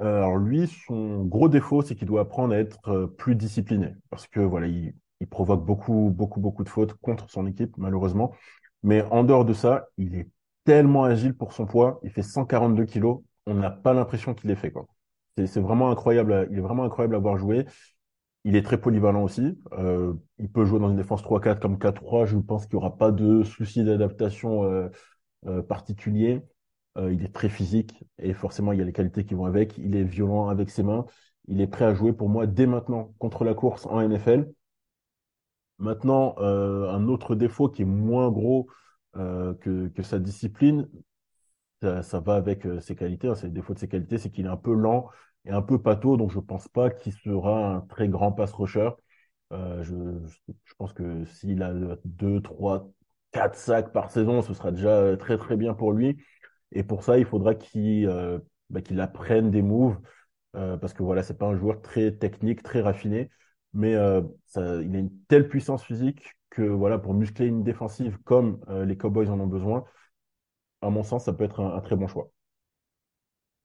Euh, 0.00 0.18
alors 0.18 0.36
lui, 0.36 0.68
son 0.68 1.24
gros 1.24 1.48
défaut, 1.48 1.82
c'est 1.82 1.96
qu'il 1.96 2.06
doit 2.06 2.20
apprendre 2.22 2.54
à 2.54 2.58
être 2.58 2.88
euh, 2.88 3.06
plus 3.06 3.34
discipliné, 3.34 3.94
parce 4.10 4.26
que 4.28 4.40
voilà, 4.40 4.68
il, 4.68 4.94
provoque 5.30 5.64
beaucoup, 5.64 6.10
beaucoup, 6.14 6.40
beaucoup 6.40 6.62
de 6.62 6.68
fautes 6.68 6.94
contre 6.94 7.28
son 7.28 7.46
équipe, 7.46 7.76
malheureusement. 7.76 8.32
Mais 8.84 9.02
en 9.10 9.24
dehors 9.24 9.44
de 9.44 9.52
ça, 9.52 9.88
il 9.98 10.14
est 10.14 10.28
tellement 10.64 11.04
agile 11.04 11.34
pour 11.34 11.52
son 11.52 11.66
poids. 11.66 11.98
Il 12.04 12.10
fait 12.10 12.22
142 12.22 12.84
kilos. 12.84 13.22
On 13.46 13.54
n'a 13.54 13.70
pas 13.70 13.92
l'impression 13.94 14.34
qu'il 14.34 14.50
est 14.50 14.54
fait. 14.54 14.72
C'est 15.46 15.60
vraiment 15.60 15.90
incroyable. 15.90 16.48
Il 16.52 16.58
est 16.58 16.60
vraiment 16.60 16.84
incroyable 16.84 17.16
à 17.16 17.18
voir 17.18 17.36
jouer. 17.36 17.66
Il 18.44 18.54
est 18.54 18.62
très 18.62 18.80
polyvalent 18.80 19.24
aussi. 19.24 19.58
Euh, 19.72 20.14
il 20.38 20.48
peut 20.50 20.64
jouer 20.64 20.78
dans 20.78 20.90
une 20.90 20.96
défense 20.96 21.22
3-4 21.22 21.58
comme 21.58 21.78
4-3. 21.78 22.26
Je 22.26 22.36
pense 22.38 22.66
qu'il 22.66 22.78
n'y 22.78 22.84
aura 22.84 22.96
pas 22.96 23.10
de 23.10 23.42
souci 23.42 23.82
d'adaptation 23.82 24.88
particulier. 25.68 26.42
Euh, 26.98 27.12
il 27.12 27.24
est 27.24 27.32
très 27.32 27.48
physique 27.48 28.04
et 28.18 28.32
forcément, 28.34 28.72
il 28.72 28.78
y 28.78 28.82
a 28.82 28.84
les 28.84 28.92
qualités 28.92 29.24
qui 29.24 29.34
vont 29.34 29.44
avec. 29.46 29.78
Il 29.78 29.96
est 29.96 30.04
violent 30.04 30.48
avec 30.48 30.70
ses 30.70 30.82
mains. 30.82 31.06
Il 31.46 31.60
est 31.60 31.66
prêt 31.66 31.84
à 31.84 31.94
jouer 31.94 32.12
pour 32.12 32.28
moi 32.28 32.46
dès 32.46 32.66
maintenant 32.66 33.14
contre 33.18 33.44
la 33.44 33.54
course 33.54 33.86
en 33.86 34.00
NFL. 34.00 34.50
Maintenant, 35.78 36.34
euh, 36.38 36.90
un 36.90 37.06
autre 37.08 37.34
défaut 37.34 37.68
qui 37.68 37.82
est 37.82 37.84
moins 37.84 38.30
gros 38.30 38.68
euh, 39.16 39.54
que, 39.54 40.02
sa 40.02 40.18
discipline, 40.18 40.88
ça, 41.82 42.20
va 42.20 42.34
avec 42.34 42.66
ses 42.80 42.96
qualités. 42.96 43.28
Hein, 43.28 43.34
c'est 43.36 43.46
le 43.46 43.52
défaut 43.52 43.74
de 43.74 43.78
ses 43.78 43.88
qualités, 43.88 44.18
c'est 44.18 44.30
qu'il 44.30 44.46
est 44.46 44.48
un 44.48 44.56
peu 44.56 44.74
lent 44.74 45.08
et 45.44 45.50
un 45.50 45.62
peu 45.62 45.80
pâteau, 45.80 46.16
donc 46.16 46.32
je 46.32 46.40
pense 46.40 46.66
pas 46.68 46.90
qu'il 46.90 47.12
sera 47.12 47.76
un 47.76 47.80
très 47.82 48.08
grand 48.08 48.32
pass 48.32 48.52
rusher. 48.52 48.90
Je, 49.52 49.94
pense 50.78 50.92
que 50.92 51.24
s'il 51.24 51.62
a 51.62 51.72
deux, 52.04 52.40
trois 52.42 52.90
4 53.32 53.54
sacs 53.56 53.92
par 53.92 54.10
saison, 54.10 54.42
ce 54.42 54.54
sera 54.54 54.72
déjà 54.72 55.16
très 55.16 55.38
très 55.38 55.56
bien 55.56 55.74
pour 55.74 55.92
lui. 55.92 56.18
Et 56.72 56.82
pour 56.82 57.02
ça, 57.04 57.18
il 57.18 57.24
faudra 57.24 57.54
qu'il 57.54 58.06
bah, 58.70 58.82
qu'il 58.82 59.00
apprenne 59.00 59.50
des 59.50 59.62
moves 59.62 59.98
parce 60.52 60.92
que 60.92 61.02
voilà, 61.02 61.22
c'est 61.22 61.38
pas 61.38 61.46
un 61.46 61.56
joueur 61.56 61.80
très 61.82 62.12
technique, 62.12 62.62
très 62.62 62.80
raffiné, 62.80 63.30
mais 63.72 63.94
ça, 64.46 64.82
il 64.82 64.96
a 64.96 64.98
une 64.98 65.12
telle 65.28 65.48
puissance 65.48 65.84
physique 65.84 66.36
que 66.50 66.62
voilà, 66.62 66.98
pour 66.98 67.14
muscler 67.14 67.46
une 67.46 67.62
défensive 67.62 68.18
comme 68.24 68.60
les 68.86 68.96
Cowboys 68.96 69.28
en 69.28 69.40
ont 69.40 69.46
besoin, 69.46 69.84
à 70.82 70.90
mon 70.90 71.02
sens, 71.02 71.24
ça 71.24 71.32
peut 71.32 71.44
être 71.44 71.60
un 71.60 71.80
très 71.80 71.96
bon 71.96 72.08
choix. 72.08 72.30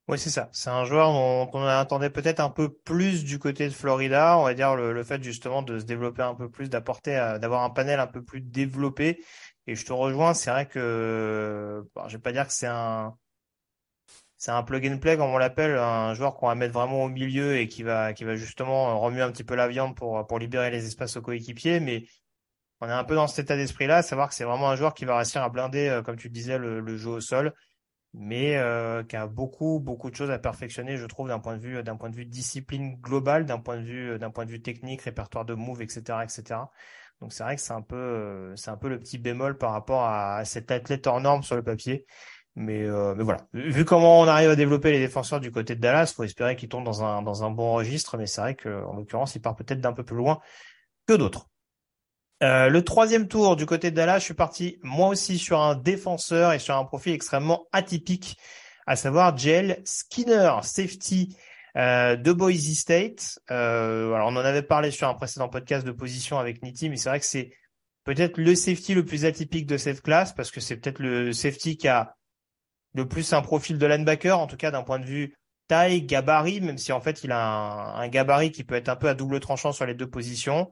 Oui, 0.09 0.19
c'est 0.19 0.29
ça. 0.29 0.49
C'est 0.51 0.69
un 0.69 0.83
joueur 0.83 1.13
dont 1.13 1.49
on 1.53 1.63
attendait 1.65 2.09
peut-être 2.09 2.41
un 2.41 2.49
peu 2.49 2.69
plus 2.69 3.23
du 3.23 3.39
côté 3.39 3.69
de 3.69 3.73
Florida. 3.73 4.37
On 4.37 4.43
va 4.43 4.53
dire 4.53 4.75
le, 4.75 5.01
fait 5.03 5.23
justement 5.23 5.61
de 5.61 5.79
se 5.79 5.85
développer 5.85 6.21
un 6.21 6.35
peu 6.35 6.49
plus, 6.49 6.69
d'apporter, 6.69 7.11
d'avoir 7.39 7.63
un 7.63 7.69
panel 7.69 8.01
un 8.01 8.07
peu 8.07 8.21
plus 8.21 8.41
développé. 8.41 9.23
Et 9.67 9.75
je 9.75 9.85
te 9.85 9.93
rejoins. 9.93 10.33
C'est 10.33 10.51
vrai 10.51 10.67
que, 10.67 11.83
bon, 11.95 12.07
je 12.07 12.17
vais 12.17 12.21
pas 12.21 12.31
dire 12.31 12.47
que 12.47 12.53
c'est 12.53 12.67
un, 12.67 13.15
c'est 14.37 14.51
un 14.51 14.63
plug 14.63 14.85
and 14.87 14.99
play 14.99 15.17
comme 15.17 15.29
on 15.29 15.37
l'appelle, 15.37 15.77
un 15.77 16.13
joueur 16.13 16.35
qu'on 16.35 16.47
va 16.47 16.55
mettre 16.55 16.73
vraiment 16.73 17.03
au 17.03 17.09
milieu 17.09 17.57
et 17.57 17.67
qui 17.67 17.83
va, 17.83 18.13
qui 18.13 18.25
va 18.25 18.35
justement 18.35 18.99
remuer 18.99 19.21
un 19.21 19.31
petit 19.31 19.43
peu 19.45 19.55
la 19.55 19.67
viande 19.67 19.95
pour, 19.95 20.25
pour 20.27 20.39
libérer 20.39 20.69
les 20.69 20.85
espaces 20.85 21.15
aux 21.17 21.21
coéquipiers. 21.21 21.79
Mais 21.79 22.05
on 22.81 22.87
est 22.89 22.91
un 22.91 23.03
peu 23.05 23.15
dans 23.15 23.27
cet 23.27 23.45
état 23.45 23.55
d'esprit-là, 23.55 23.97
à 23.97 24.01
savoir 24.03 24.29
que 24.29 24.35
c'est 24.35 24.43
vraiment 24.43 24.69
un 24.69 24.75
joueur 24.75 24.93
qui 24.93 25.05
va 25.05 25.17
réussir 25.17 25.41
à 25.43 25.49
blinder, 25.49 25.87
euh, 25.89 26.01
comme 26.01 26.17
tu 26.17 26.29
disais, 26.29 26.57
le, 26.57 26.79
le 26.81 26.97
jeu 26.97 27.11
au 27.11 27.21
sol 27.21 27.53
mais 28.13 28.57
euh, 28.57 29.03
qui 29.03 29.15
a 29.15 29.27
beaucoup 29.27 29.79
beaucoup 29.79 30.11
de 30.11 30.15
choses 30.15 30.29
à 30.29 30.37
perfectionner, 30.37 30.97
je 30.97 31.05
trouve, 31.05 31.27
d'un 31.27 31.39
point 31.39 31.57
de 31.57 31.61
vue 31.61 31.81
d'un 31.83 31.95
point 31.95 32.09
de 32.09 32.15
vue 32.15 32.25
discipline 32.25 32.95
globale, 33.01 33.45
d'un 33.45 33.59
point 33.59 33.77
de 33.77 33.83
vue 33.83 34.19
d'un 34.19 34.29
point 34.29 34.45
de 34.45 34.51
vue 34.51 34.61
technique, 34.61 35.01
répertoire 35.01 35.45
de 35.45 35.55
moves, 35.55 35.81
etc., 35.81 36.19
etc. 36.23 36.59
Donc 37.23 37.31
c'est 37.31 37.43
vrai 37.43 37.55
que 37.55 37.61
c'est 37.61 37.71
un 37.71 37.81
peu 37.81 37.95
euh, 37.95 38.53
c'est 38.57 38.69
un 38.69 38.75
peu 38.75 38.89
le 38.89 38.99
petit 38.99 39.17
bémol 39.17 39.57
par 39.57 39.71
rapport 39.71 40.03
à, 40.03 40.43
cet 40.43 40.71
athlète 40.71 41.07
hors 41.07 41.21
norme 41.21 41.41
sur 41.41 41.55
le 41.55 41.63
papier. 41.63 42.05
Mais, 42.55 42.83
euh, 42.83 43.15
mais 43.15 43.23
voilà, 43.23 43.47
vu 43.53 43.85
comment 43.85 44.19
on 44.19 44.27
arrive 44.27 44.49
à 44.49 44.57
développer 44.57 44.91
les 44.91 44.99
défenseurs 44.99 45.39
du 45.39 45.49
côté 45.49 45.73
de 45.73 45.79
Dallas, 45.79 46.13
faut 46.13 46.25
espérer 46.25 46.57
qu'ils 46.57 46.67
tombent 46.67 46.83
dans 46.83 47.01
un 47.01 47.21
dans 47.21 47.45
un 47.45 47.49
bon 47.49 47.71
registre. 47.71 48.17
Mais 48.17 48.27
c'est 48.27 48.41
vrai 48.41 48.55
qu'en 48.55 48.93
l'occurrence, 48.93 49.35
il 49.35 49.39
part 49.41 49.55
peut-être 49.55 49.79
d'un 49.79 49.93
peu 49.93 50.03
plus 50.03 50.17
loin 50.17 50.41
que 51.07 51.13
d'autres. 51.13 51.47
Euh, 52.43 52.67
le 52.67 52.83
troisième 52.83 53.29
tour 53.29 53.55
du 53.55 53.65
côté 53.65 53.89
de 53.89 53.95
Dallas, 53.95 54.19
je 54.19 54.25
suis 54.25 54.33
parti 54.33 54.77
moi 54.83 55.07
aussi 55.07 55.39
sur 55.39 55.61
un 55.61 55.75
défenseur 55.75 56.51
et 56.51 56.59
sur 56.59 56.75
un 56.75 56.83
profil 56.83 57.13
extrêmement 57.13 57.67
atypique, 57.71 58.37
à 58.85 58.97
savoir 58.97 59.37
JL 59.37 59.81
Skinner, 59.85 60.55
safety 60.61 61.37
euh, 61.77 62.15
de 62.15 62.31
Boise 62.31 62.73
State. 62.75 63.39
Euh, 63.51 64.13
alors 64.13 64.27
on 64.27 64.35
en 64.35 64.45
avait 64.45 64.63
parlé 64.63 64.91
sur 64.91 65.07
un 65.07 65.13
précédent 65.13 65.49
podcast 65.49 65.85
de 65.85 65.91
position 65.91 66.37
avec 66.39 66.61
Nitti, 66.61 66.89
mais 66.89 66.97
c'est 66.97 67.09
vrai 67.09 67.19
que 67.19 67.25
c'est 67.25 67.51
peut-être 68.03 68.37
le 68.37 68.55
safety 68.55 68.93
le 68.93 69.05
plus 69.05 69.25
atypique 69.25 69.65
de 69.65 69.77
cette 69.77 70.01
classe 70.01 70.33
parce 70.33 70.51
que 70.51 70.59
c'est 70.59 70.77
peut-être 70.77 70.99
le 70.99 71.33
safety 71.33 71.77
qui 71.77 71.87
a 71.87 72.15
le 72.93 73.07
plus 73.07 73.33
un 73.33 73.41
profil 73.41 73.77
de 73.77 73.85
linebacker, 73.85 74.37
en 74.39 74.47
tout 74.47 74.57
cas 74.57 74.71
d'un 74.71 74.83
point 74.83 74.99
de 74.99 75.05
vue 75.05 75.35
taille, 75.67 76.03
gabarit, 76.03 76.61
même 76.61 76.77
si 76.77 76.91
en 76.91 77.01
fait 77.01 77.23
il 77.23 77.31
a 77.31 77.95
un, 77.95 78.07
gabarit 78.07 78.51
qui 78.51 78.63
peut 78.63 78.75
être 78.75 78.89
un 78.89 78.95
peu 78.95 79.09
à 79.09 79.15
double 79.15 79.39
tranchant 79.39 79.71
sur 79.71 79.85
les 79.85 79.95
deux 79.95 80.09
positions. 80.09 80.69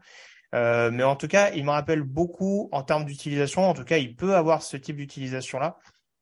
Euh, 0.53 0.91
mais 0.91 1.03
en 1.03 1.15
tout 1.15 1.27
cas, 1.27 1.51
il 1.51 1.63
me 1.63 1.71
rappelle 1.71 2.03
beaucoup 2.03 2.67
en 2.73 2.83
termes 2.83 3.05
d'utilisation. 3.05 3.63
En 3.63 3.73
tout 3.73 3.85
cas, 3.85 3.97
il 3.97 4.15
peut 4.15 4.35
avoir 4.35 4.61
ce 4.61 4.75
type 4.75 4.97
d'utilisation-là 4.97 5.77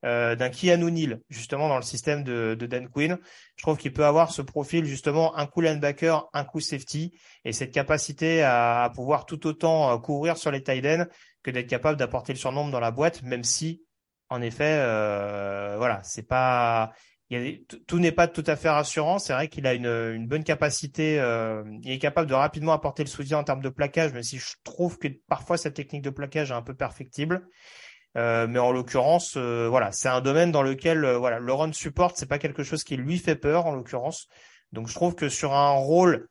euh, 0.06 0.36
d'un 0.36 0.82
O'Neill, 0.82 1.20
justement 1.30 1.68
dans 1.68 1.76
le 1.76 1.84
système 1.84 2.24
de, 2.24 2.56
de 2.58 2.66
Dan 2.66 2.88
Quinn. 2.88 3.18
Je 3.58 3.64
trouve 3.64 3.78
qu'il 3.78 3.92
peut 3.92 4.06
avoir 4.06 4.32
ce 4.32 4.42
profil 4.42 4.86
justement 4.86 5.36
un 5.38 5.46
coup 5.46 5.60
linebacker, 5.60 6.30
un 6.32 6.46
coup 6.46 6.62
safety, 6.62 7.20
et 7.44 7.52
cette 7.52 7.74
capacité 7.74 8.42
à, 8.42 8.90
pouvoir 8.96 9.26
tout 9.26 9.46
autant 9.46 9.92
euh, 9.92 9.98
couvrir 9.98 10.38
sur 10.38 10.52
les 10.52 10.64
tight 10.64 10.86
ends 10.86 11.06
que 11.44 11.52
d'être 11.52 11.68
capable 11.68 11.98
d'apporter 11.98 12.32
le 12.32 12.40
surnombre 12.40 12.72
dans 12.72 12.80
la 12.80 12.92
boîte, 12.92 13.24
même 13.24 13.44
si 13.44 13.84
en 14.30 14.42
effet, 14.42 14.78
euh, 14.80 15.76
voilà, 15.78 16.00
c'est 16.04 16.28
pas 16.28 16.94
tout 17.88 18.00
n'est 18.00 18.12
pas 18.12 18.28
tout 18.28 18.44
à 18.48 18.56
fait 18.56 18.70
rassurant. 18.70 19.20
C'est 19.20 19.34
vrai 19.34 19.50
qu'il 19.50 19.68
a 19.68 19.74
une, 19.74 20.28
bonne 20.28 20.44
capacité. 20.44 21.16
Il 21.84 21.92
est 21.92 22.00
capable 22.00 22.28
de 22.28 22.34
rapidement 22.34 22.74
apporter 22.74 23.04
le 23.04 23.10
soutien 23.10 23.38
en 23.38 23.44
termes 23.44 23.62
de 23.62 23.70
plaquage, 23.70 24.14
même 24.14 24.24
si 24.24 24.40
je 24.40 24.54
trouve 24.64 24.98
que 24.98 25.08
parfois 25.28 25.58
sa 25.58 25.70
technique 25.70 26.02
de 26.02 26.10
plaquage 26.10 26.50
est 26.50 26.56
un 26.56 26.64
peu 26.64 26.74
perfectible. 26.74 27.48
Euh, 28.18 28.48
mais 28.48 28.60
en 28.60 28.72
l'occurrence, 28.72 29.36
euh, 29.38 29.68
voilà, 29.70 29.92
c'est 29.92 30.10
un 30.10 30.22
domaine 30.22 30.52
dans 30.52 30.64
lequel 30.64 31.06
voilà, 31.16 31.40
le 31.40 31.54
run 31.54 31.72
support, 31.74 32.14
c'est 32.16 32.26
pas 32.26 32.40
quelque 32.40 32.64
chose 32.64 32.84
qui 32.84 32.98
lui 32.98 33.18
fait 33.20 33.36
peur 33.36 33.66
en 33.66 33.76
l'occurrence. 33.76 34.28
Donc 34.72 34.88
je 34.88 34.94
trouve 34.94 35.16
que 35.16 35.30
sur 35.30 35.54
un 35.54 35.72
rôle 35.72 36.28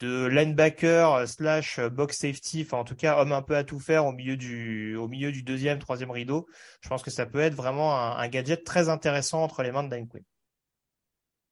de 0.00 0.26
linebacker 0.26 1.28
slash 1.28 1.78
box 1.78 2.18
safety, 2.18 2.62
enfin 2.62 2.78
en 2.78 2.84
tout 2.84 2.96
cas 2.96 3.20
homme 3.20 3.32
un 3.32 3.42
peu 3.42 3.54
à 3.54 3.64
tout 3.64 3.78
faire 3.78 4.06
au 4.06 4.12
milieu 4.12 4.36
du 4.36 4.96
au 4.96 5.08
milieu 5.08 5.30
du 5.30 5.42
deuxième, 5.42 5.78
troisième 5.78 6.10
rideau, 6.10 6.46
je 6.80 6.88
pense 6.88 7.02
que 7.02 7.10
ça 7.10 7.26
peut 7.26 7.40
être 7.40 7.54
vraiment 7.54 7.98
un, 8.16 8.28
gadget 8.28 8.64
très 8.64 8.88
intéressant 8.88 9.42
entre 9.42 9.62
les 9.62 9.72
mains 9.72 9.84
de 9.84 9.90
Dan 9.90 10.08
Quinn. 10.08 10.22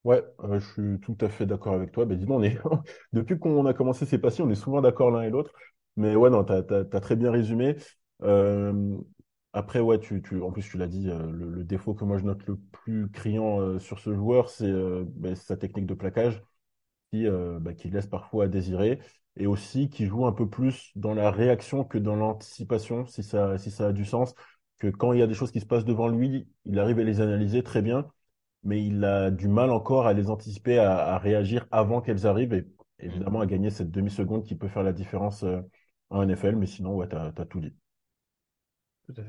Ouais, 0.05 0.25
euh, 0.45 0.59
je 0.59 0.67
suis 0.73 1.01
tout 1.01 1.17
à 1.21 1.29
fait 1.29 1.45
d'accord 1.45 1.75
avec 1.75 1.93
toi. 1.93 2.07
Mais 2.07 2.17
dis 2.17 2.25
on 2.29 2.43
est 2.43 2.59
depuis 3.13 3.39
qu'on 3.39 3.67
a 3.67 3.75
commencé 3.75 4.07
ces 4.07 4.19
passions, 4.19 4.47
on 4.47 4.51
est 4.51 4.55
souvent 4.55 4.81
d'accord 4.81 5.11
l'un 5.11 5.23
et 5.23 5.31
l'autre. 5.31 5.53
Mais 5.97 6.17
ouais, 6.17 6.31
non, 6.31 6.45
t'as 6.45 6.63
as, 6.71 7.01
très 7.01 7.17
bien 7.17 7.31
résumé. 7.31 7.77
Euh, 8.23 8.97
après, 9.53 9.81
ouais, 9.81 9.99
tu, 9.99 10.23
tu, 10.23 10.41
en 10.43 10.51
plus, 10.53 10.63
tu 10.63 10.79
l'as 10.79 10.87
dit, 10.87 11.09
euh, 11.09 11.31
le, 11.31 11.65
défaut 11.65 11.95
que 11.95 12.05
moi 12.05 12.19
je 12.19 12.25
note 12.25 12.47
le 12.47 12.57
plus 12.57 13.11
criant 13.11 13.79
sur 13.79 13.99
ce 13.99 14.15
joueur, 14.15 14.51
c'est 14.51 14.73
bah, 15.17 15.35
sa 15.37 15.57
technique 15.57 15.87
de 15.87 15.95
plaquage 15.95 16.43
qui, 17.11 17.27
bah, 17.61 17.75
qui 17.75 17.91
laisse 17.91 18.07
parfois 18.07 18.45
à 18.45 18.49
désirer 18.49 19.01
et 19.37 19.47
aussi 19.47 19.89
qui 19.89 20.07
joue 20.07 20.27
un 20.27 20.33
peu 20.33 20.49
plus 20.49 20.93
dans 20.97 21.15
la 21.15 21.31
réaction 21.31 21.85
que 21.85 21.99
dans 21.99 22.17
l'anticipation, 22.17 23.07
si 23.07 23.23
ça, 23.23 23.59
si 23.59 23.71
ça 23.71 23.89
a 23.89 23.93
du 23.93 24.05
sens. 24.05 24.35
Que 24.79 24.89
quand 24.89 25.13
il 25.13 25.19
y 25.21 25.23
a 25.23 25.27
des 25.27 25.35
choses 25.35 25.51
qui 25.53 25.61
se 25.61 25.67
passent 25.67 25.85
devant 25.85 26.09
lui, 26.09 26.49
il 26.65 26.79
arrive 26.79 27.01
à 27.01 27.05
les 27.05 27.21
analyser 27.21 27.63
très 27.63 27.83
bien 27.83 28.09
mais 28.63 28.85
il 28.85 29.05
a 29.05 29.31
du 29.31 29.49
mal 29.49 29.71
encore 29.71 30.07
à 30.07 30.13
les 30.13 30.31
anticiper, 30.31 30.79
à, 30.79 31.19
réagir 31.19 31.67
avant 31.71 32.01
qu'elles 32.01 32.27
arrivent 32.27 32.55
et 32.55 32.67
évidemment 32.99 33.41
à 33.41 33.47
gagner 33.47 33.71
cette 33.71 33.91
demi-seconde 33.91 34.45
qui 34.45 34.57
peut 34.57 34.69
faire 34.69 34.83
la 34.83 34.93
différence 34.93 35.43
euh, 35.45 35.61
en 36.11 36.23
NFL. 36.23 36.57
Mais 36.57 36.67
sinon, 36.67 36.95
ouais, 36.97 37.09
tu 37.09 37.17
as, 37.17 37.33
tout 37.47 37.61
dit. 37.61 37.75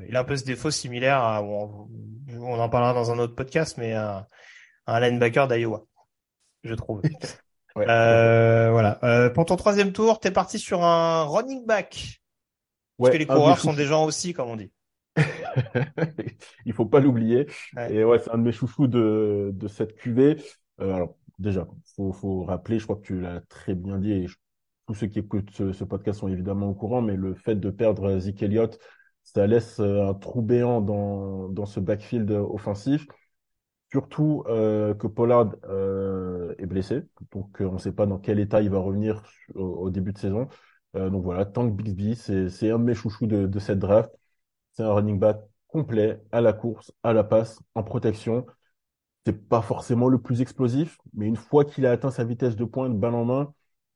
Il 0.07 0.15
a 0.15 0.21
un 0.21 0.23
peu 0.23 0.35
ce 0.35 0.43
défaut 0.43 0.71
similaire, 0.71 1.17
à, 1.17 1.41
on, 1.41 1.87
en 2.59 2.69
parlera 2.69 2.93
dans 2.93 3.11
un 3.11 3.19
autre 3.19 3.35
podcast, 3.35 3.77
mais 3.77 3.93
un, 3.93 4.25
un 4.87 4.99
linebacker 4.99 5.47
d'Iowa, 5.47 5.83
je 6.63 6.73
trouve. 6.73 7.01
Euh, 7.77 8.71
voilà. 8.71 8.99
Euh, 9.03 9.29
pour 9.29 9.45
ton 9.45 9.55
troisième 9.55 9.93
tour, 9.93 10.19
tu 10.19 10.27
es 10.27 10.31
parti 10.31 10.59
sur 10.59 10.83
un 10.83 11.23
running 11.23 11.65
back. 11.65 12.19
Parce 12.97 13.11
que 13.11 13.17
les 13.17 13.25
coureurs 13.25 13.59
sont 13.59 13.71
des 13.71 13.85
gens 13.85 14.03
aussi, 14.03 14.33
comme 14.33 14.49
on 14.49 14.57
dit. 14.57 14.69
Il 16.65 16.73
faut 16.73 16.87
pas 16.87 16.99
l'oublier. 16.99 17.47
Et 17.89 18.03
ouais, 18.03 18.19
c'est 18.19 18.31
un 18.31 18.37
de 18.37 18.43
mes 18.43 18.51
chouchous 18.51 18.87
de, 18.87 19.51
de 19.53 19.67
cette 19.69 19.95
cuvée. 19.95 20.43
Euh, 20.81 20.93
alors, 20.93 21.15
déjà, 21.37 21.67
faut, 21.95 22.11
faut 22.11 22.43
rappeler, 22.43 22.79
je 22.79 22.83
crois 22.83 22.97
que 22.97 23.05
tu 23.05 23.21
l'as 23.21 23.41
très 23.47 23.75
bien 23.75 23.97
dit, 23.97 24.11
et 24.11 24.25
tous 24.87 24.93
ceux 24.95 25.07
qui 25.07 25.19
écoutent 25.19 25.51
ce, 25.51 25.83
podcast 25.83 26.19
sont 26.19 26.27
évidemment 26.27 26.69
au 26.69 26.73
courant, 26.73 27.01
mais 27.01 27.15
le 27.15 27.33
fait 27.33 27.55
de 27.55 27.69
perdre 27.69 28.19
Zeke 28.19 28.43
Elliott, 28.43 28.79
ça 29.33 29.47
laisse 29.47 29.79
euh, 29.79 30.07
un 30.07 30.13
trou 30.13 30.41
béant 30.41 30.81
dans, 30.81 31.49
dans 31.49 31.65
ce 31.65 31.79
backfield 31.79 32.31
offensif. 32.31 33.05
Surtout 33.91 34.43
euh, 34.47 34.93
que 34.93 35.07
Pollard 35.07 35.55
euh, 35.65 36.53
est 36.59 36.67
blessé, 36.67 37.03
donc 37.31 37.57
on 37.59 37.73
ne 37.73 37.77
sait 37.79 37.91
pas 37.91 38.05
dans 38.05 38.19
quel 38.19 38.39
état 38.39 38.61
il 38.61 38.69
va 38.69 38.79
revenir 38.79 39.23
au, 39.55 39.89
début 39.89 40.13
de 40.13 40.19
saison. 40.19 40.47
donc 40.93 41.23
voilà, 41.23 41.45
Tank 41.45 41.75
Bixby, 41.75 42.15
c'est 42.15 42.71
un 42.71 42.79
de 42.79 42.83
mes 42.83 42.93
chouchous 42.93 43.27
de, 43.27 43.47
de 43.47 43.59
cette 43.59 43.79
draft. 43.79 44.11
C'est 44.73 44.83
un 44.83 44.93
running 44.93 45.19
back 45.19 45.39
complet 45.67 46.21
à 46.31 46.41
la 46.41 46.53
course, 46.53 46.91
à 47.03 47.13
la 47.13 47.23
passe, 47.23 47.59
en 47.75 47.83
protection. 47.83 48.45
C'est 49.25 49.49
pas 49.49 49.61
forcément 49.61 50.07
le 50.09 50.19
plus 50.21 50.41
explosif, 50.41 50.97
mais 51.13 51.27
une 51.27 51.35
fois 51.35 51.65
qu'il 51.65 51.85
a 51.85 51.91
atteint 51.91 52.11
sa 52.11 52.23
vitesse 52.23 52.55
de 52.55 52.65
pointe, 52.65 52.99
balle 52.99 53.15
en 53.15 53.25
main, 53.25 53.53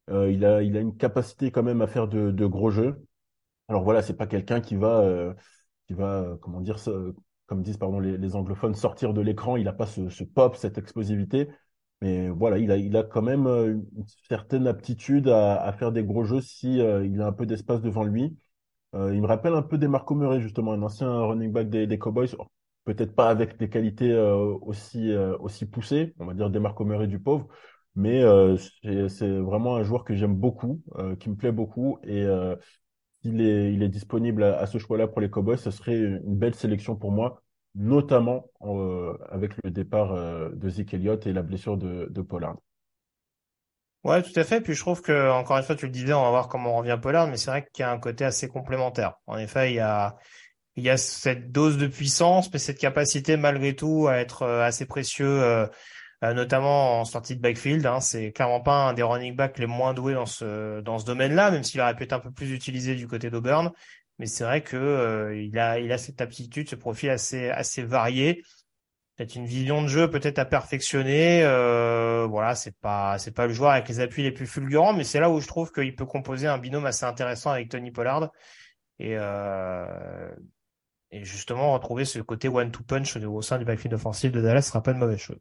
il 0.09 0.45
a, 0.45 0.63
il 0.63 0.77
a 0.77 0.79
une 0.81 0.97
capacité 0.97 1.51
quand 1.51 1.63
même 1.63 1.81
à 1.81 1.87
faire 1.87 2.07
de, 2.07 2.31
de 2.31 2.45
gros 2.47 2.71
jeux. 2.71 3.03
Alors 3.67 3.83
voilà, 3.83 4.01
c'est 4.01 4.15
pas 4.17 4.27
quelqu'un 4.27 4.61
qui 4.61 4.75
va, 4.75 4.99
euh, 5.01 5.33
qui 5.87 5.93
va, 5.93 6.21
euh, 6.21 6.37
comment 6.37 6.61
dire, 6.61 6.77
comme 7.47 7.63
disent 7.63 7.77
pardon 7.77 7.99
les, 7.99 8.35
anglophones, 8.35 8.75
sortir 8.75 9.13
de 9.13 9.21
l'écran. 9.21 9.57
Il 9.57 9.65
n'a 9.65 9.73
pas 9.73 9.87
ce, 9.87 10.23
pop, 10.23 10.55
cette 10.55 10.77
explosivité, 10.77 11.49
mais 12.01 12.29
voilà, 12.29 12.57
il 12.57 12.71
a, 12.71 12.77
il 12.77 12.95
a 12.97 13.03
quand 13.03 13.21
même 13.21 13.47
une 13.47 14.05
certaine 14.27 14.67
aptitude 14.67 15.29
à, 15.29 15.73
faire 15.73 15.91
des 15.91 16.03
gros 16.03 16.23
jeux 16.23 16.41
si 16.41 16.77
il 16.77 17.21
a 17.21 17.27
un 17.27 17.33
peu 17.33 17.45
d'espace 17.45 17.81
devant 17.81 18.03
lui. 18.03 18.37
Euh, 18.95 19.13
il 19.13 19.21
me 19.21 19.27
rappelle 19.27 19.53
un 19.53 19.61
peu 19.61 19.77
des 19.77 19.87
Marco 19.87 20.13
Murray, 20.15 20.39
justement, 20.39 20.73
un 20.73 20.81
ancien 20.83 21.09
running 21.25 21.51
back 21.51 21.69
des, 21.69 21.99
Cowboys. 21.99 22.29
Peut-être 22.85 23.15
pas 23.15 23.29
avec 23.29 23.57
des 23.57 23.69
qualités 23.69 24.11
euh, 24.11 24.35
aussi, 24.61 25.11
euh, 25.11 25.37
aussi 25.39 25.65
poussées, 25.65 26.13
on 26.19 26.25
va 26.25 26.33
dire 26.33 26.49
des 26.49 26.59
Marco 26.59 26.83
Murray 26.85 27.07
du 27.07 27.19
pauvre, 27.19 27.47
mais 27.95 28.21
c'est 29.09 29.29
vraiment 29.39 29.75
un 29.77 29.83
joueur 29.83 30.03
que 30.03 30.15
j'aime 30.15 30.35
beaucoup, 30.35 30.81
qui 31.19 31.29
me 31.29 31.35
plaît 31.35 31.51
beaucoup. 31.51 31.99
Et 32.03 32.25
s'il 33.23 33.41
est, 33.41 33.73
il 33.73 33.81
est 33.83 33.89
disponible 33.89 34.43
à, 34.43 34.65
ce 34.65 34.77
choix-là 34.77 35.07
pour 35.07 35.21
les 35.21 35.29
Cowboys, 35.29 35.57
ce 35.57 35.71
serait 35.71 35.97
une 35.97 36.35
belle 36.35 36.55
sélection 36.55 36.95
pour 36.95 37.11
moi, 37.11 37.41
notamment 37.75 38.51
avec 39.31 39.53
le 39.63 39.71
départ 39.71 40.13
de 40.13 40.69
Zeke 40.69 40.93
Elliott 40.93 41.25
et 41.25 41.33
la 41.33 41.41
blessure 41.41 41.77
de, 41.77 42.21
Pollard. 42.21 42.57
Ouais, 44.03 44.21
tout 44.21 44.37
à 44.37 44.43
fait. 44.43 44.59
Puis 44.59 44.73
je 44.73 44.81
trouve 44.81 45.01
que, 45.01 45.31
encore 45.31 45.57
une 45.57 45.63
fois, 45.63 45.75
tu 45.75 45.85
le 45.85 45.91
disais, 45.91 46.13
on 46.13 46.23
va 46.23 46.29
voir 46.29 46.49
comment 46.49 46.75
on 46.75 46.77
revient 46.79 46.99
Pollard, 47.01 47.27
mais 47.27 47.37
c'est 47.37 47.49
vrai 47.49 47.65
qu'il 47.71 47.83
y 47.83 47.85
a 47.85 47.91
un 47.91 47.99
côté 47.99 48.25
assez 48.25 48.49
complémentaire. 48.49 49.13
En 49.27 49.37
effet, 49.37 49.71
il 49.71 49.75
y 49.75 49.79
a, 49.79 50.17
il 50.75 50.83
y 50.83 50.89
a 50.89 50.97
cette 50.97 51.51
dose 51.51 51.77
de 51.77 51.87
puissance, 51.87 52.51
mais 52.51 52.59
cette 52.59 52.77
capacité 52.77 53.37
malgré 53.37 53.75
tout 53.75 54.07
à 54.07 54.17
être 54.17 54.45
assez 54.45 54.85
précieux, 54.85 55.69
notamment 56.31 57.01
en 57.01 57.05
sortie 57.05 57.35
de 57.35 57.41
backfield. 57.41 57.85
Hein. 57.85 57.99
C'est 57.99 58.31
clairement 58.31 58.61
pas 58.61 58.87
un 58.87 58.93
des 58.93 59.03
running 59.03 59.35
backs 59.35 59.59
les 59.59 59.65
moins 59.67 59.93
doués 59.93 60.13
dans 60.13 60.25
ce 60.25 60.79
dans 60.81 60.99
ce 60.99 61.05
domaine-là, 61.05 61.51
même 61.51 61.63
s'il 61.63 61.81
aurait 61.81 61.95
pu 61.95 62.03
être 62.03 62.13
un 62.13 62.19
peu 62.19 62.31
plus 62.31 62.51
utilisé 62.51 62.95
du 62.95 63.07
côté 63.07 63.29
d'Auburn. 63.29 63.71
Mais 64.19 64.27
c'est 64.27 64.43
vrai 64.43 64.61
que 64.61 65.33
il 65.35 65.57
a 65.59 65.79
il 65.79 65.91
a 65.91 65.97
cette 65.97 66.21
aptitude, 66.21 66.69
ce 66.69 66.75
profil 66.75 67.09
assez 67.09 67.49
assez 67.49 67.83
varié 67.83 68.43
peut-être 69.15 69.35
une 69.35 69.45
vision 69.45 69.81
de 69.81 69.87
jeu 69.87 70.09
peut-être 70.09 70.39
à 70.39 70.45
perfectionner. 70.45 71.43
Euh, 71.43 72.25
voilà, 72.29 72.55
c'est 72.55 72.75
pas 72.79 73.17
c'est 73.19 73.31
pas 73.31 73.47
le 73.47 73.53
joueur 73.53 73.71
avec 73.71 73.87
les 73.87 73.99
appuis 73.99 74.23
les 74.23 74.31
plus 74.31 74.47
fulgurants, 74.47 74.93
mais 74.93 75.03
c'est 75.03 75.19
là 75.19 75.29
où 75.29 75.39
je 75.39 75.47
trouve 75.47 75.71
qu'il 75.71 75.95
peut 75.95 76.05
composer 76.05 76.47
un 76.47 76.57
binôme 76.57 76.85
assez 76.85 77.05
intéressant 77.05 77.51
avec 77.51 77.69
Tony 77.69 77.91
Pollard 77.91 78.31
et 78.99 79.15
euh, 79.17 80.29
et 81.11 81.23
justement 81.23 81.73
retrouver 81.73 82.05
ce 82.05 82.19
côté 82.19 82.47
one-two 82.49 82.83
punch 82.83 83.15
au 83.17 83.41
sein 83.41 83.59
du 83.59 83.65
backfield 83.65 83.93
offensif 83.93 84.31
de 84.31 84.41
Dallas 84.41 84.63
sera 84.63 84.81
pas 84.81 84.91
une 84.91 84.99
mauvaise 84.99 85.19
chose. 85.19 85.39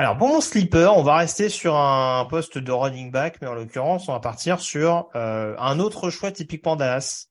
Alors 0.00 0.16
pour 0.16 0.28
mon 0.28 0.40
sleeper, 0.40 0.96
on 0.96 1.02
va 1.02 1.18
rester 1.18 1.50
sur 1.50 1.76
un 1.76 2.24
poste 2.24 2.56
de 2.56 2.72
running 2.72 3.10
back, 3.10 3.36
mais 3.42 3.48
en 3.48 3.52
l'occurrence, 3.52 4.08
on 4.08 4.12
va 4.12 4.20
partir 4.20 4.58
sur 4.58 5.10
euh, 5.14 5.54
un 5.58 5.78
autre 5.78 6.08
choix 6.08 6.32
typiquement 6.32 6.74
Dallas 6.74 7.26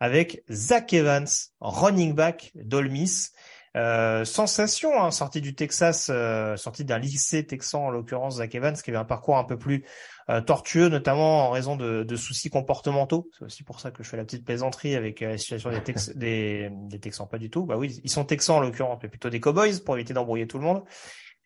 avec 0.00 0.42
Zach 0.50 0.92
Evans, 0.92 1.28
running 1.60 2.16
back 2.16 2.50
d'Olmis. 2.56 3.28
Euh, 3.76 4.24
sensation, 4.24 5.00
hein, 5.00 5.12
sortie 5.12 5.40
du 5.40 5.54
Texas, 5.54 6.10
euh, 6.12 6.56
sortie 6.56 6.84
d'un 6.84 6.98
lycée 6.98 7.46
texan 7.46 7.86
en 7.86 7.90
l'occurrence, 7.90 8.38
Zach 8.38 8.52
Evans, 8.56 8.74
qui 8.74 8.90
avait 8.90 8.98
un 8.98 9.04
parcours 9.04 9.38
un 9.38 9.44
peu 9.44 9.56
plus 9.56 9.84
euh, 10.30 10.40
tortueux, 10.40 10.88
notamment 10.88 11.46
en 11.46 11.50
raison 11.50 11.76
de, 11.76 12.02
de 12.02 12.16
soucis 12.16 12.50
comportementaux. 12.50 13.30
C'est 13.38 13.44
aussi 13.44 13.62
pour 13.62 13.78
ça 13.78 13.92
que 13.92 14.02
je 14.02 14.08
fais 14.08 14.16
la 14.16 14.24
petite 14.24 14.44
plaisanterie 14.44 14.96
avec 14.96 15.20
la 15.20 15.38
situation 15.38 15.70
des, 15.70 15.80
Tex 15.84 16.10
des, 16.16 16.70
des, 16.72 16.98
Texans, 16.98 17.28
pas 17.28 17.38
du 17.38 17.50
tout. 17.50 17.66
Bah 17.66 17.76
oui, 17.76 18.00
ils 18.02 18.10
sont 18.10 18.24
Texans 18.24 18.56
en 18.56 18.60
l'occurrence, 18.60 18.98
mais 19.00 19.08
plutôt 19.08 19.30
des 19.30 19.38
Cowboys 19.38 19.78
pour 19.84 19.94
éviter 19.94 20.14
d'embrouiller 20.14 20.48
tout 20.48 20.58
le 20.58 20.64
monde. 20.64 20.82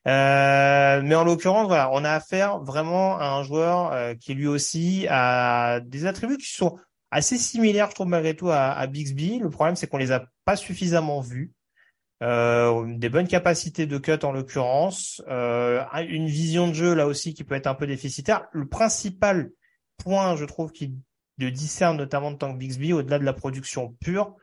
Mais 0.04 1.14
en 1.14 1.25
l'occurrence, 1.25 1.66
voilà, 1.66 1.90
on 1.92 2.04
a 2.04 2.11
affaire 2.11 2.61
vraiment 2.61 3.18
à 3.18 3.26
un 3.26 3.42
joueur 3.42 4.16
qui 4.18 4.34
lui 4.34 4.46
aussi 4.46 5.06
a 5.08 5.80
des 5.80 6.06
attributs 6.06 6.38
qui 6.38 6.52
sont 6.52 6.78
assez 7.11 7.38
similaires, 7.38 7.90
je 7.90 7.94
trouve 7.94 8.08
malgré 8.08 8.34
tout, 8.34 8.50
à, 8.50 8.73
à 8.73 8.87
Bixby. 8.87 9.38
Le 9.38 9.50
problème, 9.50 9.76
c'est 9.76 9.87
qu'on 9.87 9.99
les 9.99 10.12
a 10.12 10.26
pas 10.44 10.56
suffisamment 10.56 11.20
vus. 11.20 11.52
Euh, 12.23 12.87
des 12.96 13.08
bonnes 13.08 13.26
capacités 13.26 13.87
de 13.87 13.99
cut 13.99 14.25
en 14.25 14.32
l'occurrence, 14.32 15.20
euh, 15.28 15.84
une 16.08 16.26
vision 16.26 16.68
de 16.68 16.73
jeu 16.73 16.94
là 16.94 17.06
aussi 17.06 17.34
qui 17.34 17.44
peut 17.44 17.54
être 17.54 17.66
un 17.66 17.75
peu 17.75 17.87
déficitaire. 17.87 18.46
Le 18.52 18.66
principal 18.66 19.50
point, 20.02 20.34
je 20.37 20.44
trouve, 20.44 20.70
qui 20.73 20.94
le 21.38 21.50
discerne 21.50 21.96
notamment 21.96 22.30
de 22.30 22.37
Tank 22.37 22.56
Bixby, 22.56 22.92
au-delà 22.92 23.18
de 23.18 23.25
la 23.25 23.32
production 23.32 23.96
pure, 24.00 24.37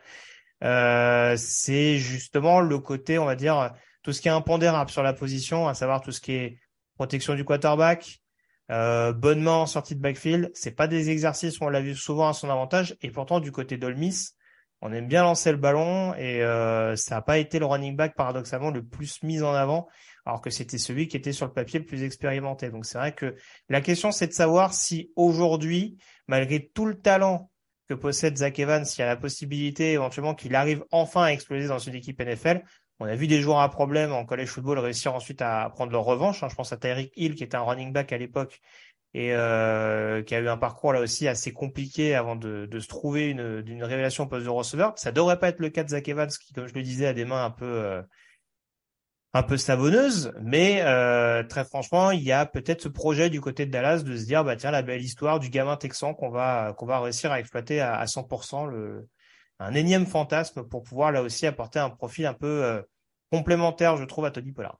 euh, 0.64 1.36
c'est 1.38 1.98
justement 1.98 2.60
le 2.60 2.78
côté, 2.78 3.18
on 3.18 3.26
va 3.26 3.36
dire, 3.36 3.74
tout 4.04 4.14
ce 4.14 4.22
qui 4.22 4.28
est 4.28 4.32
impondérable 4.32 4.90
sur 4.90 5.04
la 5.04 5.14
position, 5.14 5.68
à 5.68 5.74
savoir 5.74 6.02
tout 6.02 6.12
ce 6.12 6.22
qui 6.22 6.34
est 6.34 6.60
protection 6.96 7.36
du 7.36 7.46
quarterback, 7.46 8.22
euh, 8.72 9.14
bonne 9.14 9.42
main 9.42 9.54
en 9.54 9.66
sortie 9.66 9.96
de 9.96 10.02
backfield. 10.02 10.52
C'est 10.54 10.72
pas 10.72 10.88
des 10.88 11.10
exercices 11.10 11.60
où 11.60 11.66
on 11.66 11.70
l'a 11.70 11.82
vu 11.82 11.96
souvent 11.96 12.28
à 12.28 12.34
son 12.34 12.50
avantage, 12.50 12.96
et 13.02 13.12
pourtant 13.12 13.40
du 13.40 13.52
côté 13.52 13.78
d'Olmis, 13.78 14.34
on 14.82 14.92
aime 14.94 15.08
bien 15.08 15.24
lancer 15.24 15.52
le 15.52 15.58
ballon 15.58 16.16
et 16.16 16.42
euh, 16.42 16.96
ça 16.96 17.16
n'a 17.16 17.22
pas 17.22 17.38
été 17.38 17.60
le 17.60 17.66
running 17.66 17.96
back 17.96 18.16
paradoxalement 18.16 18.72
le 18.72 18.84
plus 18.84 19.22
mis 19.22 19.42
en 19.44 19.54
avant, 19.54 19.88
alors 20.26 20.42
que 20.42 20.50
c'était 20.50 20.80
celui 20.80 21.08
qui 21.08 21.18
était 21.18 21.34
sur 21.34 21.46
le 21.46 21.54
papier 21.54 21.80
le 21.80 21.86
plus 21.86 22.04
expérimenté. 22.04 22.72
Donc 22.72 22.86
c'est 22.86 22.98
vrai 22.98 23.14
que 23.14 23.36
la 23.70 23.82
question 23.82 24.12
c'est 24.12 24.28
de 24.28 24.34
savoir 24.34 24.74
si 24.74 25.12
aujourd'hui, 25.16 25.98
malgré 26.28 26.68
tout 26.74 26.86
le 26.86 27.00
talent 27.00 27.52
que 27.90 27.94
possède 27.94 28.38
Zach 28.38 28.58
Evans, 28.58 28.84
s'il 28.84 29.02
y 29.02 29.04
a 29.04 29.08
la 29.08 29.18
possibilité 29.18 29.92
éventuellement 29.92 30.34
qu'il 30.34 30.56
arrive 30.56 30.84
enfin 30.92 31.24
à 31.24 31.32
exploser 31.32 31.68
dans 31.68 31.80
une 31.80 31.94
équipe 31.94 32.20
NFL. 32.20 32.64
On 33.02 33.06
a 33.06 33.16
vu 33.16 33.26
des 33.26 33.42
joueurs 33.42 33.62
à 33.62 33.70
problème 33.72 34.14
en 34.14 34.26
college 34.26 34.50
football 34.50 34.78
réussir 34.78 35.16
ensuite 35.16 35.42
à 35.42 35.68
prendre 35.72 35.92
leur 35.92 36.04
revanche. 36.04 36.44
Hein. 36.44 36.50
Je 36.50 36.56
pense 36.56 36.72
à 36.72 36.78
Tyreek 36.78 37.12
Hill 37.16 37.34
qui 37.34 37.44
était 37.44 37.58
un 37.58 37.64
running 37.64 37.92
back 37.92 38.14
à 38.14 38.18
l'époque 38.20 38.62
et 39.16 39.34
euh, 39.34 40.22
qui 40.22 40.36
a 40.36 40.40
eu 40.40 40.48
un 40.48 40.56
parcours 40.56 40.94
là 40.94 41.02
aussi 41.02 41.28
assez 41.28 41.52
compliqué 41.52 42.14
avant 42.14 42.36
de, 42.36 42.70
se 42.80 42.88
trouver 42.88 43.30
une, 43.30 43.84
révélation 43.84 44.28
poste 44.28 44.46
de 44.46 44.52
receveur. 44.52 44.94
Ça 44.98 45.12
devrait 45.12 45.40
pas 45.40 45.50
être 45.50 45.58
le 45.58 45.70
cas 45.70 45.84
de 45.84 45.90
Zach 45.90 46.08
Evans 46.10 46.30
qui, 46.30 46.54
comme 46.54 46.68
je 46.68 46.76
le 46.76 46.84
disais, 46.84 47.08
a 47.08 47.14
des 47.14 47.26
mains 47.26 47.44
un 47.44 47.50
peu 47.50 47.66
euh, 47.66 48.04
mais 50.44 50.82
euh, 50.84 51.42
très 51.42 51.66
franchement, 51.66 52.12
il 52.12 52.22
y 52.22 52.32
a 52.32 52.46
peut-être 52.46 52.82
ce 52.82 52.88
projet 52.88 53.32
du 53.32 53.42
côté 53.42 53.66
de 53.66 53.72
Dallas 53.72 54.04
de 54.04 54.16
se 54.16 54.26
dire 54.26 54.44
bah 54.44 54.56
tiens 54.56 54.70
la 54.70 54.84
belle 54.84 55.02
histoire 55.02 55.40
du 55.40 55.50
gamin 55.50 55.76
texan 55.76 56.14
qu'on 56.14 56.30
va 56.30 56.76
réussir 56.78 57.32
à 57.32 57.40
exploiter 57.40 57.82
à, 57.82 57.96
à 57.96 58.06
100% 58.06 58.70
le 58.70 59.08
un 59.62 59.74
énième 59.74 60.06
fantasme 60.06 60.64
pour 60.64 60.84
pouvoir 60.84 61.12
là 61.12 61.22
aussi 61.22 61.46
apporter 61.46 61.80
un 61.80 61.90
profil 61.90 62.26
un 62.26 62.34
peu 62.34 62.64
euh, 62.64 62.82
complémentaire, 63.32 63.98
je 63.98 64.04
trouve, 64.06 64.26
à 64.26 64.32
Tony 64.32 64.52
Pollard. 64.52 64.80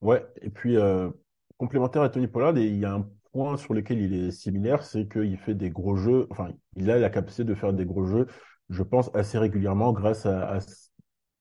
Ouais, 0.00 0.26
et 0.42 0.50
puis 0.50 0.76
euh, 0.76 1.10
complémentaire 1.56 2.02
à 2.02 2.08
Tony 2.08 2.26
Pollard 2.26 2.58
il 2.58 2.76
y 2.76 2.84
a 2.84 2.92
un 2.92 3.08
point 3.32 3.56
sur 3.56 3.74
lequel 3.74 4.00
il 4.00 4.14
est 4.14 4.30
similaire, 4.30 4.84
c'est 4.84 5.08
qu'il 5.08 5.38
fait 5.38 5.54
des 5.54 5.70
gros 5.70 5.96
jeux, 5.96 6.26
enfin, 6.30 6.50
il 6.76 6.90
a 6.90 6.98
la 6.98 7.10
capacité 7.10 7.44
de 7.44 7.54
faire 7.54 7.72
des 7.72 7.86
gros 7.86 8.04
jeux, 8.04 8.26
je 8.70 8.82
pense, 8.82 9.10
assez 9.14 9.38
régulièrement 9.38 9.92
grâce 9.92 10.26
à, 10.26 10.58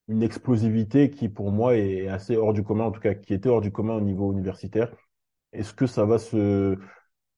une 0.09 0.21
explosivité 0.21 1.09
qui, 1.09 1.29
pour 1.29 1.51
moi, 1.51 1.77
est 1.77 2.07
assez 2.09 2.35
hors 2.35 2.53
du 2.53 2.63
commun, 2.63 2.85
en 2.85 2.91
tout 2.91 2.99
cas, 2.99 3.13
qui 3.13 3.33
était 3.33 3.47
hors 3.47 3.61
du 3.61 3.71
commun 3.71 3.93
au 3.95 4.01
niveau 4.01 4.33
universitaire. 4.33 4.93
Est-ce 5.53 5.73
que 5.73 5.87
ça 5.87 6.03
va 6.03 6.19
se, 6.19 6.77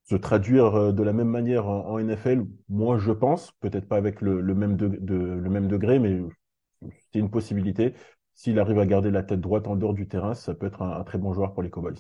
se 0.06 0.15
traduire 0.15 0.76
euh, 0.76 0.91
de 0.91 1.04
la 1.04 1.13
même 1.13 1.30
manière 1.30 1.68
en, 1.68 2.00
NFL 2.00 2.46
Moi, 2.70 2.98
je 2.98 3.12
pense, 3.12 3.52
peut-être 3.60 3.88
pas 3.88 3.98
avec 3.98 4.22
le, 4.22 4.41
même 4.54 4.78
de, 4.78 4.88
le 4.88 5.50
même 5.50 5.68
degré, 5.68 6.00
mais 6.00 6.22
c'est 7.12 7.20
une 7.20 7.32
possibilité. 7.32 7.94
S'il 8.34 8.60
arrive 8.60 8.80
à 8.80 8.86
garder 8.86 9.12
la 9.12 9.24
tête 9.24 9.41
droite 9.41 9.68
en 9.68 9.76
dehors 9.76 9.94
du 9.94 10.08
terrain, 10.08 10.34
ça 10.34 10.54
peut 10.54 10.68
être 10.68 10.82
un 10.82 11.04
très 11.04 11.18
bon 11.18 11.34
joueur 11.34 11.54
pour 11.54 11.63
les 11.63 11.70
Cowboys. 11.70 11.96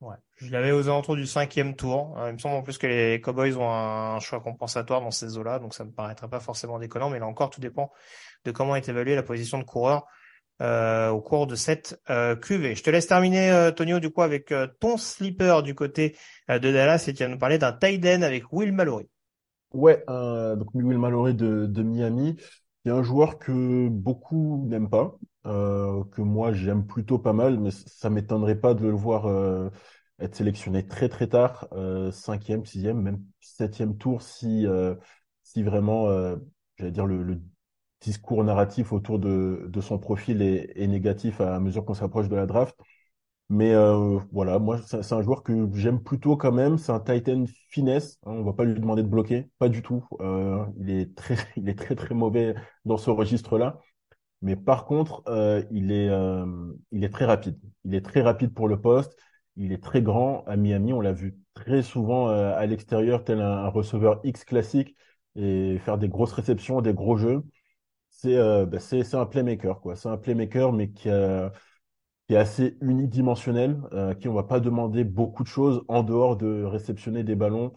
Ouais. 0.00 0.16
Je 0.36 0.50
l'avais 0.50 0.72
aux 0.72 0.88
alentours 0.88 1.16
du 1.16 1.26
cinquième 1.26 1.76
tour. 1.76 2.18
Euh, 2.18 2.30
il 2.30 2.32
me 2.32 2.38
semble 2.38 2.54
en 2.54 2.62
plus 2.62 2.78
que 2.78 2.86
les 2.86 3.20
Cowboys 3.20 3.54
ont 3.56 3.70
un, 3.70 4.18
choix 4.18 4.40
compensatoire 4.40 5.02
dans 5.02 5.10
ces 5.10 5.36
eaux-là, 5.36 5.58
donc 5.58 5.74
ça 5.74 5.84
me 5.84 5.90
paraîtrait 5.90 6.28
pas 6.28 6.40
forcément 6.40 6.78
déconnant, 6.78 7.10
mais 7.10 7.18
là 7.18 7.26
encore, 7.26 7.50
tout 7.50 7.60
dépend 7.60 7.92
de 8.46 8.50
comment 8.50 8.76
est 8.76 8.88
évaluée 8.88 9.14
la 9.14 9.22
position 9.22 9.58
de 9.58 9.64
coureur 9.64 10.06
au 10.60 11.20
cours 11.20 11.46
de 11.46 11.54
cette 11.54 12.00
euh, 12.10 12.36
QV. 12.36 12.74
Je 12.74 12.82
te 12.82 12.90
laisse 12.90 13.06
terminer, 13.06 13.50
euh, 13.50 13.70
Tonio, 13.70 13.98
du 13.98 14.10
coup, 14.10 14.22
avec 14.22 14.52
ton 14.80 14.96
sleeper 14.96 15.62
du 15.62 15.74
côté 15.74 16.16
de 16.48 16.58
Dallas, 16.58 17.04
et 17.08 17.14
tu 17.14 17.22
vas 17.22 17.28
nous 17.28 17.38
parler 17.38 17.58
d'un 17.58 17.72
tight 17.72 18.04
end 18.04 18.22
avec 18.22 18.52
Will 18.52 18.72
Mallory. 18.72 19.08
Ouais, 19.72 20.04
donc 20.08 20.74
Will 20.74 20.98
Mallory 20.98 21.34
de, 21.34 21.82
Miami. 21.82 22.36
Il 22.84 22.88
y 22.88 22.90
a 22.92 22.96
un 22.96 23.02
joueur 23.02 23.38
que 23.38 23.88
beaucoup 23.88 24.64
n'aiment 24.66 24.88
pas, 24.88 25.18
euh, 25.46 26.04
que 26.12 26.22
moi 26.22 26.52
j'aime 26.52 26.86
plutôt 26.86 27.18
pas 27.18 27.32
mal, 27.32 27.58
mais 27.58 27.70
ça 27.70 28.10
m'étonnerait 28.10 28.60
pas 28.60 28.74
de 28.74 28.86
le 28.86 28.92
voir 28.92 29.26
euh, 29.26 29.70
être 30.18 30.34
sélectionné 30.34 30.86
très 30.86 31.08
très 31.08 31.28
tard, 31.28 31.68
euh, 31.72 32.10
cinquième, 32.10 32.64
sixième, 32.64 33.00
même 33.00 33.22
septième 33.40 33.96
tour, 33.98 34.22
si 34.22 34.66
si 35.42 35.62
vraiment, 35.62 36.06
j'allais 36.76 36.92
dire 36.92 37.06
le, 37.06 37.40
discours 38.00 38.44
narratif 38.44 38.92
autour 38.92 39.18
de, 39.18 39.66
de 39.68 39.80
son 39.80 39.98
profil 39.98 40.42
est, 40.42 40.72
est 40.76 40.86
négatif 40.86 41.40
à 41.40 41.60
mesure 41.60 41.84
qu'on 41.84 41.94
s'approche 41.94 42.28
de 42.28 42.36
la 42.36 42.46
draft. 42.46 42.76
Mais 43.48 43.74
voilà, 44.32 44.60
moi 44.60 44.78
c'est 44.86 45.12
un 45.12 45.22
joueur 45.22 45.42
que 45.42 45.68
j'aime 45.74 46.00
plutôt 46.00 46.36
quand 46.36 46.52
même. 46.52 46.78
C'est 46.78 46.92
un 46.92 47.00
Titan 47.00 47.44
finesse. 47.68 48.18
Hein, 48.24 48.32
on 48.32 48.44
va 48.44 48.52
pas 48.52 48.64
lui 48.64 48.78
demander 48.78 49.02
de 49.02 49.08
bloquer, 49.08 49.50
pas 49.58 49.68
du 49.68 49.82
tout. 49.82 50.04
il 50.78 50.90
est 50.90 51.14
très, 51.16 51.36
il 51.56 51.68
est 51.68 51.78
très 51.78 51.96
très 51.96 52.14
mauvais 52.14 52.54
dans 52.84 52.96
ce 52.96 53.10
registre-là. 53.10 53.80
Mais 54.42 54.56
par 54.56 54.86
contre, 54.86 55.22
euh, 55.28 55.62
il 55.70 55.92
est, 55.92 56.08
euh, 56.08 56.46
il 56.92 57.04
est 57.04 57.10
très 57.10 57.24
rapide. 57.26 57.58
Il 57.84 57.94
est 57.94 58.04
très 58.04 58.22
rapide 58.22 58.54
pour 58.54 58.68
le 58.68 58.80
poste. 58.80 59.16
Il 59.56 59.72
est 59.72 59.82
très 59.82 60.02
grand 60.02 60.44
à 60.46 60.56
Miami. 60.56 60.92
On 60.92 61.00
l'a 61.00 61.12
vu 61.12 61.38
très 61.54 61.82
souvent 61.82 62.28
euh, 62.30 62.54
à 62.56 62.64
l'extérieur, 62.66 63.24
tel 63.24 63.40
un, 63.40 63.68
receveur 63.68 64.20
X 64.24 64.44
classique 64.44 64.96
et 65.36 65.78
faire 65.84 65.98
des 65.98 66.08
grosses 66.08 66.32
réceptions, 66.32 66.80
des 66.80 66.94
gros 66.94 67.16
jeux. 67.16 67.42
C'est 68.22 68.36
bah, 68.66 68.78
c'est 68.80 69.14
un 69.14 69.26
playmaker 69.26 69.80
quoi. 69.80 69.96
C'est 69.96 70.08
un 70.08 70.18
playmaker 70.18 70.72
mais 70.72 70.90
qui, 70.90 71.08
est 71.08 72.36
assez 72.36 72.76
unidimensionnel, 72.80 73.80
à 73.92 74.14
qui 74.14 74.28
on 74.28 74.34
va 74.34 74.44
pas 74.44 74.60
demander 74.60 75.04
beaucoup 75.04 75.42
de 75.42 75.48
choses 75.48 75.82
en 75.88 76.02
dehors 76.02 76.36
de 76.36 76.64
réceptionner 76.64 77.24
des 77.24 77.34
ballons 77.34 77.72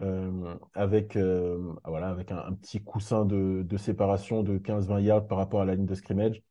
euh, 0.00 0.56
avec, 0.74 1.16
euh, 1.16 1.72
voilà, 1.84 2.08
avec 2.08 2.32
un, 2.32 2.52
petit 2.54 2.82
coussin 2.82 3.24
de, 3.24 3.76
séparation 3.76 4.42
de 4.42 4.58
15-20 4.58 5.00
yards 5.00 5.26
par 5.26 5.38
rapport 5.38 5.60
à 5.60 5.64
la 5.64 5.74
ligne 5.74 5.86
de 5.86 5.94
scrimmage. 5.94 6.42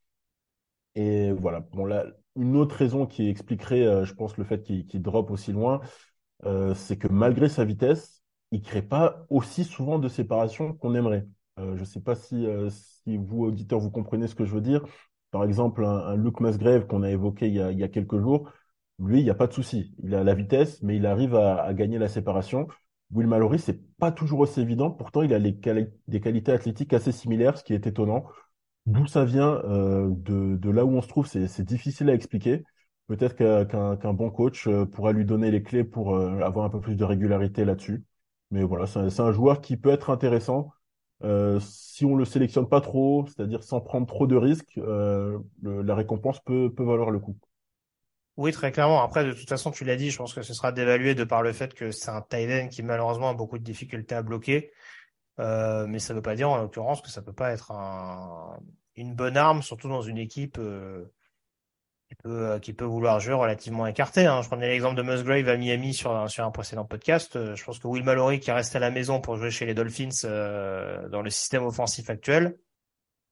Et 0.95 1.31
voilà. 1.31 1.61
Bon, 1.61 1.85
là, 1.85 2.05
une 2.35 2.55
autre 2.55 2.75
raison 2.75 3.05
qui 3.05 3.27
expliquerait, 3.29 3.85
euh, 3.85 4.05
je 4.05 4.13
pense, 4.13 4.37
le 4.37 4.43
fait 4.43 4.61
qu'il 4.63 4.85
qu 4.85 4.99
drop 4.99 5.31
aussi 5.31 5.51
loin, 5.51 5.81
c'est 6.75 6.97
que 6.97 7.07
malgré 7.07 7.47
sa 7.49 7.63
vitesse, 7.65 8.21
il 8.51 8.61
crée 8.61 8.81
pas 8.81 9.25
aussi 9.29 9.63
souvent 9.63 9.97
de 9.99 10.09
séparation 10.09 10.73
qu'on 10.73 10.93
aimerait. 10.95 11.25
Je 11.57 11.79
ne 11.79 11.85
sais 11.85 12.01
pas 12.01 12.15
si, 12.15 12.47
si 12.69 13.17
vous, 13.17 13.45
auditeurs, 13.45 13.79
vous 13.79 13.91
comprenez 13.91 14.27
ce 14.27 14.35
que 14.35 14.45
je 14.45 14.53
veux 14.53 14.61
dire. 14.61 14.83
Par 15.31 15.43
exemple, 15.43 15.85
un, 15.85 15.97
un 15.97 16.15
Luke 16.15 16.39
Musgrave 16.41 16.87
qu'on 16.87 17.03
a 17.03 17.09
évoqué 17.09 17.47
il 17.47 17.55
y 17.55 17.83
a, 17.83 17.87
quelques 17.87 18.19
jours, 18.19 18.51
lui, 18.99 19.19
il 19.19 19.23
n'y 19.23 19.29
a 19.29 19.35
pas 19.35 19.47
de 19.47 19.53
souci. 19.53 19.95
Il 20.03 20.15
a 20.15 20.23
la 20.23 20.33
vitesse, 20.35 20.81
mais 20.81 20.97
il 20.97 21.05
arrive 21.05 21.35
à, 21.35 21.73
gagner 21.73 21.97
la 21.97 22.07
séparation. 22.07 22.67
Will 23.11 23.27
Mallory, 23.27 23.59
c'est 23.59 23.79
pas 23.97 24.11
toujours 24.11 24.39
aussi 24.41 24.61
évident. 24.61 24.91
Pourtant, 24.91 25.21
il 25.21 25.33
a 25.33 25.39
des 25.39 26.21
qualités 26.21 26.51
athlétiques 26.51 26.93
assez 26.93 27.11
similaires, 27.11 27.57
ce 27.57 27.63
qui 27.63 27.73
est 27.73 27.87
étonnant. 27.87 28.25
D'où 28.85 29.07
ça 29.07 29.23
vient, 29.23 29.61
euh, 29.65 30.09
de, 30.11 30.69
là 30.69 30.83
où 30.85 30.89
on 30.91 31.01
se 31.01 31.07
trouve, 31.07 31.25
c'est 31.27 31.63
difficile 31.63 32.09
à 32.09 32.13
expliquer. 32.13 32.63
Peut-être 33.07 33.35
qu'un 33.35 34.13
bon 34.13 34.29
coach 34.29 34.67
euh, 34.67 34.85
pourra 34.85 35.11
lui 35.13 35.25
donner 35.25 35.51
les 35.51 35.63
clés 35.63 35.83
pour 35.83 36.15
euh, 36.15 36.39
avoir 36.41 36.65
un 36.65 36.69
peu 36.69 36.79
plus 36.81 36.95
de 36.95 37.03
régularité 37.03 37.65
là-dessus. 37.65 38.03
Mais 38.51 38.63
voilà, 38.63 38.85
c'est 38.87 39.19
un, 39.19 39.31
joueur 39.31 39.61
qui 39.61 39.77
peut 39.77 39.89
être 39.89 40.09
intéressant 40.09 40.71
euh, 41.23 41.59
si 41.61 42.05
on 42.05 42.15
le 42.15 42.25
sélectionne 42.25 42.67
pas 42.67 42.81
trop, 42.81 43.25
c'est-à-dire 43.27 43.63
sans 43.63 43.79
prendre 43.81 44.07
trop 44.07 44.27
de 44.27 44.35
risques, 44.35 44.77
euh, 44.77 45.39
la 45.61 45.95
récompense 45.95 46.39
peut, 46.41 46.71
valoir 46.77 47.11
le 47.11 47.19
coup. 47.19 47.37
Oui, 48.35 48.51
très 48.51 48.71
clairement. 48.71 49.03
Après, 49.03 49.23
de 49.23 49.31
toute 49.31 49.47
façon, 49.47 49.71
tu 49.71 49.85
l'as 49.85 49.95
dit, 49.95 50.09
je 50.09 50.17
pense 50.17 50.33
que 50.33 50.41
ce 50.41 50.53
sera 50.53 50.71
dévalué 50.71 51.15
de 51.15 51.23
par 51.23 51.43
le 51.43 51.53
fait 51.53 51.73
que 51.73 51.91
c'est 51.91 52.09
un 52.09 52.21
tight 52.21 52.69
qui 52.69 52.81
malheureusement 52.81 53.29
a 53.29 53.33
beaucoup 53.33 53.57
de 53.57 53.63
difficultés 53.63 54.15
à 54.15 54.23
bloquer. 54.23 54.71
Euh, 55.39 55.87
mais 55.87 55.99
ça 55.99 56.13
ne 56.13 56.19
veut 56.19 56.23
pas 56.23 56.35
dire 56.35 56.49
en 56.49 56.57
l'occurrence 56.57 57.01
que 57.01 57.09
ça 57.09 57.21
peut 57.21 57.33
pas 57.33 57.51
être 57.51 57.71
un, 57.71 58.59
une 58.95 59.15
bonne 59.15 59.37
arme, 59.37 59.61
surtout 59.61 59.87
dans 59.87 60.01
une 60.01 60.17
équipe 60.17 60.59
qui, 62.13 62.23
peut, 62.23 62.51
euh, 62.51 62.59
qui 62.59 62.73
peut 62.73 62.85
vouloir 62.85 63.19
jouer 63.19 63.33
relativement 63.33 63.87
écarté. 63.87 64.25
Hein. 64.25 64.41
Je 64.41 64.47
prenais 64.47 64.67
l'exemple 64.67 64.95
de 64.95 65.01
Musgrave 65.01 65.47
à 65.49 65.57
Miami 65.57 65.93
sur, 65.93 66.29
sur 66.29 66.45
un 66.45 66.51
précédent 66.51 66.85
podcast. 66.85 67.35
Euh, 67.35 67.55
je 67.55 67.63
pense 67.63 67.79
que 67.79 67.87
Will 67.87 68.03
Mallory 68.03 68.39
qui 68.39 68.51
reste 68.51 68.75
à 68.75 68.79
la 68.79 68.91
maison 68.91 69.19
pour 69.19 69.37
jouer 69.37 69.49
chez 69.49 69.65
les 69.65 69.73
Dolphins 69.73 70.09
euh, 70.25 71.09
dans 71.09 71.21
le 71.21 71.29
système 71.29 71.63
offensif 71.63 72.09
actuel, 72.09 72.55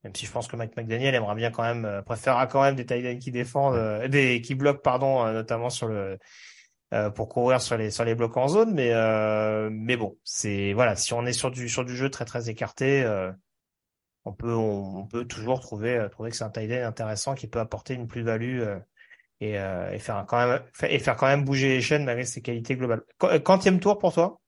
même 0.02 0.14
si 0.14 0.26
je 0.26 0.32
pense 0.32 0.48
que 0.48 0.56
Mike 0.56 0.76
McDaniel 0.76 1.14
aimerait 1.14 1.36
bien 1.36 1.50
quand 1.50 1.62
même, 1.62 1.84
euh, 1.84 2.02
préférera 2.02 2.46
quand 2.46 2.62
même 2.62 2.74
des 2.74 2.86
tight 2.86 3.18
qui 3.20 3.30
défendent, 3.30 3.76
euh, 3.76 4.08
des 4.08 4.40
qui 4.40 4.54
bloquent 4.54 4.82
pardon, 4.82 5.32
notamment 5.32 5.70
sur 5.70 5.88
le 5.88 6.18
pour 7.14 7.30
courir 7.30 7.62
sur 7.62 7.78
les 7.78 7.90
sur 7.90 8.04
les 8.04 8.14
blocs 8.14 8.36
en 8.36 8.48
zone, 8.48 8.74
mais 8.74 8.92
mais 9.70 9.96
bon, 9.96 10.18
c'est 10.24 10.74
voilà, 10.74 10.94
si 10.94 11.14
on 11.14 11.24
est 11.24 11.32
sur 11.32 11.50
du 11.50 11.66
sur 11.70 11.86
du 11.86 11.96
jeu 11.96 12.10
très 12.10 12.26
très 12.26 12.50
écarté, 12.50 13.02
on 14.24 14.32
peut 14.32 14.54
on, 14.54 15.06
peut 15.06 15.24
toujours 15.24 15.60
trouver 15.60 16.06
trouver 16.10 16.30
que 16.30 16.36
c'est 16.36 16.44
un 16.44 16.50
tight 16.50 16.72
intéressant 16.72 17.34
qui 17.34 17.48
peut 17.48 17.60
apporter 17.60 17.94
une 17.94 18.06
plus-value 18.06 18.62
et, 19.40 19.52
et 19.54 19.98
faire 19.98 20.24
quand 20.26 20.46
même 20.46 20.62
et 20.82 20.98
faire 20.98 21.16
quand 21.16 21.26
même 21.26 21.44
bouger 21.44 21.68
les 21.68 21.80
chaînes 21.80 22.04
malgré 22.04 22.24
ses 22.24 22.42
qualités 22.42 22.76
globales. 22.76 23.02
Quantième 23.18 23.80
tour 23.80 23.98
pour 23.98 24.12
toi? 24.12 24.40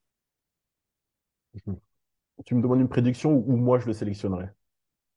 Tu 2.44 2.54
me 2.54 2.62
demandes 2.62 2.80
une 2.80 2.88
prédiction 2.88 3.32
ou 3.32 3.56
moi 3.56 3.78
je 3.78 3.86
le 3.86 3.92
sélectionnerai? 3.92 4.48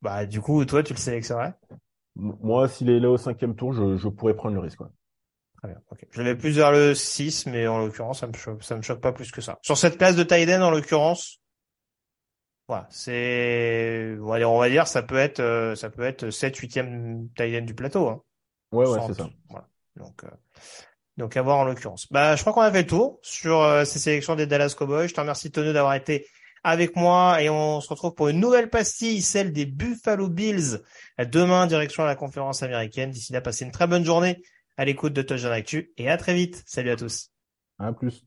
Bah, 0.01 0.25
du 0.25 0.41
coup, 0.41 0.63
toi, 0.65 0.83
tu 0.83 0.93
le 0.93 0.99
sélectionnerais? 0.99 1.53
Moi, 2.15 2.67
s'il 2.67 2.89
est 2.89 2.99
là 2.99 3.09
au 3.09 3.17
cinquième 3.17 3.55
tour, 3.55 3.73
je, 3.73 3.97
je 3.97 4.07
pourrais 4.07 4.35
prendre 4.35 4.55
le 4.55 4.61
risque. 4.61 4.81
Ouais. 4.81 4.87
Très 5.57 5.69
bien. 5.69 5.81
ok. 5.89 6.05
Je 6.11 6.21
l'avais 6.21 6.35
plus 6.35 6.55
vers 6.55 6.71
le 6.71 6.93
6, 6.93 7.47
mais 7.47 7.67
en 7.67 7.79
l'occurrence, 7.79 8.19
ça 8.19 8.27
me 8.27 8.33
choque, 8.33 8.63
ça 8.63 8.75
me 8.75 8.81
choque 8.81 9.01
pas 9.01 9.11
plus 9.11 9.31
que 9.31 9.41
ça. 9.41 9.57
Sur 9.61 9.77
cette 9.77 9.97
place 9.97 10.15
de 10.15 10.23
Tiden, 10.23 10.61
en 10.61 10.69
l'occurrence, 10.69 11.39
voilà, 12.67 12.85
c'est, 12.89 14.17
on 14.19 14.25
va 14.25 14.39
dire, 14.39 14.51
on 14.51 14.59
va 14.59 14.69
dire, 14.69 14.87
ça 14.87 15.01
peut 15.01 15.17
être, 15.17 15.39
euh, 15.39 15.75
ça 15.75 15.89
peut 15.89 16.03
être 16.03 16.29
7, 16.29 16.57
8e 16.57 17.29
Tiden 17.35 17.65
du 17.65 17.73
plateau. 17.73 18.09
Hein. 18.09 18.21
Ouais, 18.73 18.85
ouais, 18.85 18.99
c'est 19.07 19.13
ça. 19.13 19.29
Voilà. 19.49 19.67
Donc, 19.95 20.23
euh, 20.25 20.29
donc 21.15 21.37
à 21.37 21.41
voir 21.41 21.59
en 21.59 21.63
l'occurrence. 21.63 22.11
Bah, 22.11 22.35
je 22.35 22.41
crois 22.41 22.51
qu'on 22.51 22.61
a 22.61 22.71
fait 22.71 22.81
le 22.81 22.87
tour 22.87 23.19
sur 23.21 23.61
euh, 23.61 23.85
ces 23.85 23.99
sélections 23.99 24.35
des 24.35 24.47
Dallas 24.47 24.75
Cowboys. 24.77 25.07
Je 25.07 25.13
te 25.13 25.21
remercie, 25.21 25.49
Tonio, 25.49 25.71
d'avoir 25.71 25.93
été 25.93 26.27
avec 26.63 26.97
moi 26.97 27.41
et 27.41 27.49
on 27.49 27.79
se 27.79 27.87
retrouve 27.87 28.13
pour 28.13 28.27
une 28.27 28.41
nouvelle 28.41 28.69
pastille, 28.69 29.21
celle 29.21 29.53
des 29.53 29.65
Buffalo 29.65 30.27
Bills. 30.27 30.81
Demain, 31.17 31.67
direction 31.67 32.03
la 32.03 32.15
conférence 32.15 32.63
américaine. 32.63 33.11
D'ici 33.11 33.31
là, 33.31 33.39
passez 33.39 33.63
une 33.63 33.71
très 33.71 33.87
bonne 33.87 34.03
journée 34.03 34.41
à 34.75 34.83
l'écoute 34.83 35.13
de 35.13 35.21
Touchdown 35.21 35.53
Actu 35.53 35.93
et 35.95 36.09
à 36.09 36.17
très 36.17 36.33
vite. 36.33 36.63
Salut 36.65 36.89
à 36.89 36.97
tous. 36.97 37.31
À 37.79 37.93
plus. 37.93 38.26